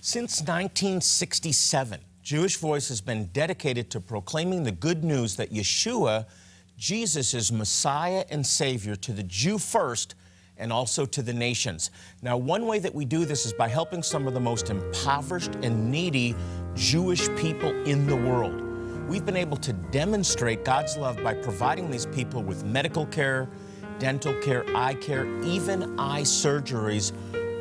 Since 0.00 0.40
1967, 0.40 2.00
Jewish 2.24 2.56
Voice 2.56 2.88
has 2.88 3.02
been 3.02 3.26
dedicated 3.34 3.90
to 3.90 4.00
proclaiming 4.00 4.62
the 4.62 4.72
good 4.72 5.04
news 5.04 5.36
that 5.36 5.52
Yeshua, 5.52 6.24
Jesus, 6.78 7.34
is 7.34 7.52
Messiah 7.52 8.24
and 8.30 8.46
Savior 8.46 8.96
to 8.96 9.12
the 9.12 9.22
Jew 9.24 9.58
first 9.58 10.14
and 10.56 10.72
also 10.72 11.04
to 11.04 11.20
the 11.20 11.34
nations. 11.34 11.90
Now, 12.22 12.38
one 12.38 12.66
way 12.66 12.78
that 12.78 12.94
we 12.94 13.04
do 13.04 13.26
this 13.26 13.44
is 13.44 13.52
by 13.52 13.68
helping 13.68 14.02
some 14.02 14.26
of 14.26 14.32
the 14.32 14.40
most 14.40 14.70
impoverished 14.70 15.54
and 15.56 15.90
needy 15.90 16.34
Jewish 16.74 17.28
people 17.36 17.70
in 17.84 18.06
the 18.06 18.16
world. 18.16 18.58
We've 19.06 19.26
been 19.26 19.36
able 19.36 19.58
to 19.58 19.74
demonstrate 19.74 20.64
God's 20.64 20.96
love 20.96 21.22
by 21.22 21.34
providing 21.34 21.90
these 21.90 22.06
people 22.06 22.42
with 22.42 22.64
medical 22.64 23.04
care, 23.04 23.50
dental 23.98 24.32
care, 24.40 24.64
eye 24.74 24.94
care, 24.94 25.26
even 25.42 26.00
eye 26.00 26.22
surgeries, 26.22 27.12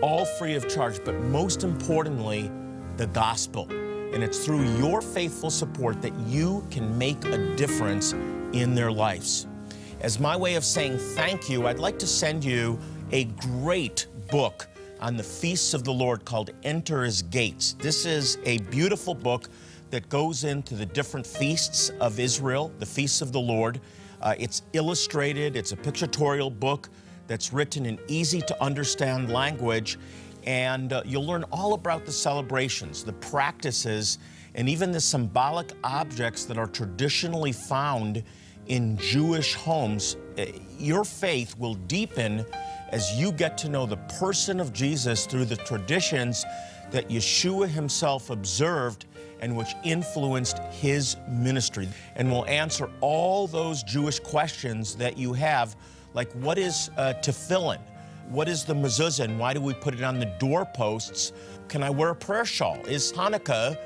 all 0.02 0.24
free 0.24 0.56
of 0.56 0.70
charge, 0.70 1.04
but 1.04 1.16
most 1.16 1.66
importantly, 1.66 2.50
the 2.96 3.08
gospel. 3.08 3.68
And 4.14 4.24
it's 4.24 4.46
through 4.46 4.64
your 4.78 5.02
faithful 5.02 5.50
support 5.50 6.02
that 6.04 6.14
you 6.28 6.66
can 6.70 6.98
make 6.98 7.26
a 7.26 7.56
difference 7.56 8.14
in 8.54 8.76
their 8.76 8.92
lives. 8.92 9.48
As 10.02 10.20
my 10.20 10.36
way 10.38 10.56
of 10.56 10.64
saying 10.64 10.98
thank 10.98 11.50
you, 11.50 11.66
I'd 11.66 11.80
like 11.80 11.98
to 12.00 12.08
send 12.08 12.46
you 12.46 12.80
a 13.12 13.26
great 13.26 14.08
book 14.30 14.68
on 15.00 15.18
the 15.18 15.24
feasts 15.24 15.74
of 15.74 15.84
the 15.84 15.92
Lord 15.92 16.26
called 16.26 16.52
Enter 16.64 17.04
His 17.04 17.24
Gates. 17.24 17.74
This 17.80 18.06
is 18.06 18.38
a 18.46 18.60
beautiful 18.70 19.16
book 19.16 19.50
that 19.90 20.08
goes 20.10 20.44
into 20.44 20.76
the 20.76 20.86
different 20.86 21.26
feasts 21.26 21.90
of 22.00 22.20
Israel, 22.20 22.72
the 22.80 22.86
feasts 22.86 23.22
of 23.22 23.32
the 23.32 23.40
Lord. 23.40 23.80
Uh, 24.22 24.36
it's 24.40 24.62
illustrated, 24.74 25.56
it's 25.56 25.72
a 25.72 25.76
pictorial 25.76 26.50
book 26.50 26.90
that's 27.28 27.54
written 27.54 27.86
in 27.86 28.00
easy 28.08 28.42
to 28.42 28.64
understand 28.64 29.32
language, 29.32 29.98
and 30.46 30.94
uh, 30.94 31.02
you'll 31.06 31.26
learn 31.26 31.44
all 31.52 31.74
about 31.74 32.06
the 32.06 32.12
celebrations, 32.12 33.04
the 33.04 33.14
practices, 33.14 34.20
and 34.56 34.70
even 34.70 34.92
the 34.92 35.02
symbolic 35.02 35.72
objects 35.84 36.46
that 36.46 36.58
are 36.58 36.68
traditionally 36.68 37.52
found 37.52 38.24
in 38.68 38.98
Jewish 38.98 39.56
homes, 39.56 40.16
eh, 40.38 40.52
your 40.78 41.04
faith 41.04 41.58
will 41.58 41.74
deepen 41.74 42.46
as 42.92 43.12
you 43.20 43.32
get 43.32 43.58
to 43.60 43.70
know 43.70 43.86
the 43.86 43.98
person 44.20 44.60
of 44.60 44.72
Jesus 44.72 45.26
through 45.26 45.46
the 45.46 45.56
traditions 45.58 46.46
that 46.92 47.10
Yeshua 47.10 47.68
himself 47.68 48.30
observed 48.30 49.06
and 49.42 49.58
which 49.58 49.76
influenced 49.84 50.60
his 50.72 51.18
ministry. 51.28 51.90
And 52.16 52.32
will 52.32 52.46
answer 52.46 52.90
all 53.02 53.48
those 53.48 53.84
Jewish 53.84 54.20
questions 54.20 54.96
that 54.96 55.18
you 55.18 55.34
have, 55.34 55.76
like 56.14 56.32
what 56.34 56.58
is 56.58 56.90
uh, 56.96 57.16
tefillin? 57.22 57.80
What 58.30 58.48
is 58.48 58.64
the 58.64 58.74
mezuzah 58.74 59.26
and 59.26 59.38
why 59.38 59.54
do 59.54 59.62
we 59.62 59.74
put 59.74 59.94
it 59.94 60.02
on 60.02 60.20
the 60.20 60.26
doorposts? 60.40 61.34
Can 61.68 61.84
I 61.84 61.90
wear 61.90 62.10
a 62.10 62.16
prayer 62.16 62.46
shawl? 62.46 62.78
Is 62.88 63.12
Hanukkah 63.12 63.78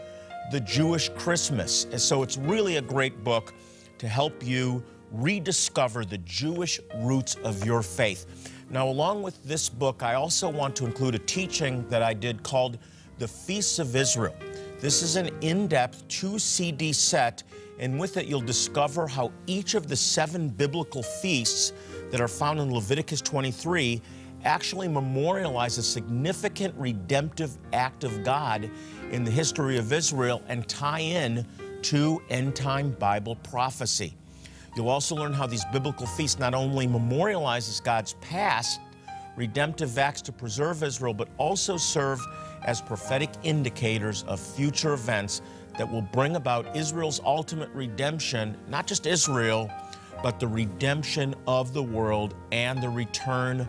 the 0.52 0.60
Jewish 0.60 1.10
Christmas? 1.10 1.86
And 1.86 2.00
so 2.00 2.24
it's 2.24 2.38
really 2.38 2.78
a 2.78 2.82
great 2.82 3.24
book 3.24 3.54
to 3.98 4.08
help 4.08 4.46
you 4.46 4.84
rediscover 5.12 6.06
the 6.06 6.20
Jewish 6.20 6.80
roots 6.98 7.36
of 7.44 7.66
your 7.66 7.82
faith. 7.82 8.52
Now, 8.70 8.88
along 8.88 9.24
with 9.24 9.42
this 9.44 9.70
book, 9.70 10.04
I 10.04 10.14
also 10.16 10.50
want 10.50 10.76
to 10.78 10.86
include 10.86 11.16
a 11.16 11.20
teaching 11.20 11.88
that 11.90 12.04
I 12.04 12.14
did 12.14 12.44
called 12.44 12.78
The 13.18 13.28
Feasts 13.28 13.80
of 13.80 13.96
Israel. 13.96 14.36
This 14.80 15.02
is 15.02 15.16
an 15.16 15.30
in 15.42 15.68
depth 15.68 16.08
two 16.08 16.38
CD 16.38 16.94
set, 16.94 17.44
and 17.80 18.00
with 18.00 18.18
it, 18.18 18.28
you'll 18.28 18.42
discover 18.42 19.08
how 19.08 19.32
each 19.48 19.74
of 19.74 19.88
the 19.88 19.96
seven 19.96 20.50
biblical 20.50 21.02
feasts 21.02 21.74
that 22.12 22.22
are 22.22 22.28
found 22.28 22.60
in 22.60 22.72
Leviticus 22.72 23.22
23 23.22 24.02
actually 24.44 24.88
memorialize 24.88 25.78
a 25.78 25.84
significant 25.84 26.74
redemptive 26.78 27.58
act 27.74 28.04
of 28.04 28.24
God 28.24 28.70
in 29.12 29.24
the 29.24 29.32
history 29.32 29.78
of 29.78 29.92
Israel 29.92 30.42
and 30.48 30.68
tie 30.68 31.00
in 31.00 31.46
to 31.84 32.22
end 32.30 32.56
time 32.56 32.92
Bible 32.92 33.36
prophecy. 33.38 34.14
You'll 34.76 34.90
also 34.90 35.16
learn 35.16 35.34
how 35.34 35.48
these 35.48 35.66
biblical 35.72 36.06
feasts 36.06 36.40
not 36.40 36.54
only 36.54 36.88
memorializes 36.88 37.84
God's 37.84 38.14
past 38.16 38.80
redemptive 39.36 39.98
acts 39.98 40.22
to 40.24 40.32
preserve 40.32 40.84
Israel, 40.84 41.14
but 41.14 41.30
also 41.38 41.78
serve 41.78 42.20
as 42.64 42.82
prophetic 42.82 43.30
indicators 43.44 44.24
of 44.24 44.40
future 44.40 44.94
events 44.94 45.42
that 45.78 45.90
will 45.90 46.02
bring 46.02 46.36
about 46.36 46.76
Israel's 46.76 47.22
ultimate 47.24 47.70
redemption, 47.70 48.58
not 48.68 48.88
just 48.88 49.06
Israel, 49.06 49.72
but 50.24 50.40
the 50.40 50.48
redemption 50.48 51.36
of 51.46 51.74
the 51.74 51.84
world 51.84 52.34
and 52.52 52.82
the 52.82 52.90
return 52.90 53.68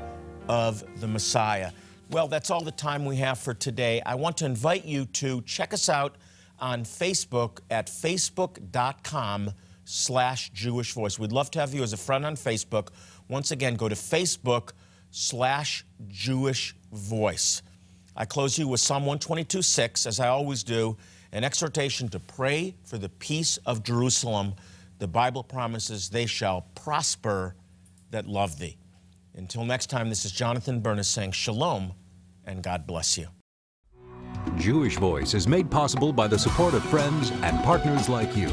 of 0.48 0.82
the 1.00 1.06
Messiah. 1.06 1.72
Well, 2.10 2.26
that's 2.26 2.50
all 2.50 2.62
the 2.62 2.70
time 2.70 3.04
we 3.04 3.16
have 3.16 3.38
for 3.38 3.52
today. 3.52 4.00
I 4.04 4.14
want 4.14 4.38
to 4.38 4.46
invite 4.46 4.84
you 4.84 5.04
to 5.06 5.42
check 5.42 5.74
us 5.74 5.88
out 5.88 6.16
on 6.58 6.84
Facebook 6.84 7.60
at 7.70 7.86
facebook.com 7.86 9.52
slash 9.84 10.50
Jewish 10.50 10.92
Voice. 10.92 11.18
We'd 11.18 11.32
love 11.32 11.50
to 11.52 11.60
have 11.60 11.74
you 11.74 11.82
as 11.82 11.92
a 11.92 11.96
friend 11.96 12.24
on 12.24 12.34
Facebook. 12.34 12.88
Once 13.28 13.50
again, 13.50 13.74
go 13.74 13.88
to 13.88 13.94
Facebook 13.94 14.70
slash 15.10 15.84
Jewish 16.08 16.74
Voice. 16.92 17.62
I 18.16 18.24
close 18.24 18.58
you 18.58 18.66
with 18.68 18.80
Psalm 18.80 19.02
122 19.02 19.62
6, 19.62 20.06
as 20.06 20.18
I 20.18 20.28
always 20.28 20.62
do, 20.62 20.96
an 21.32 21.44
exhortation 21.44 22.08
to 22.08 22.18
pray 22.18 22.74
for 22.84 22.98
the 22.98 23.08
peace 23.08 23.58
of 23.58 23.82
Jerusalem. 23.82 24.54
The 24.98 25.06
Bible 25.06 25.44
promises 25.44 26.08
they 26.08 26.26
shall 26.26 26.62
prosper 26.74 27.54
that 28.10 28.26
love 28.26 28.58
thee. 28.58 28.76
Until 29.38 29.64
next 29.64 29.86
time, 29.86 30.08
this 30.08 30.24
is 30.24 30.32
Jonathan 30.32 30.80
Bernis 30.80 31.06
saying 31.06 31.30
shalom 31.30 31.94
and 32.44 32.60
God 32.60 32.88
bless 32.88 33.16
you. 33.16 33.28
Jewish 34.56 34.96
Voice 34.96 35.32
is 35.32 35.46
made 35.46 35.70
possible 35.70 36.12
by 36.12 36.26
the 36.26 36.38
support 36.38 36.74
of 36.74 36.82
friends 36.84 37.30
and 37.42 37.62
partners 37.62 38.08
like 38.08 38.36
you. 38.36 38.50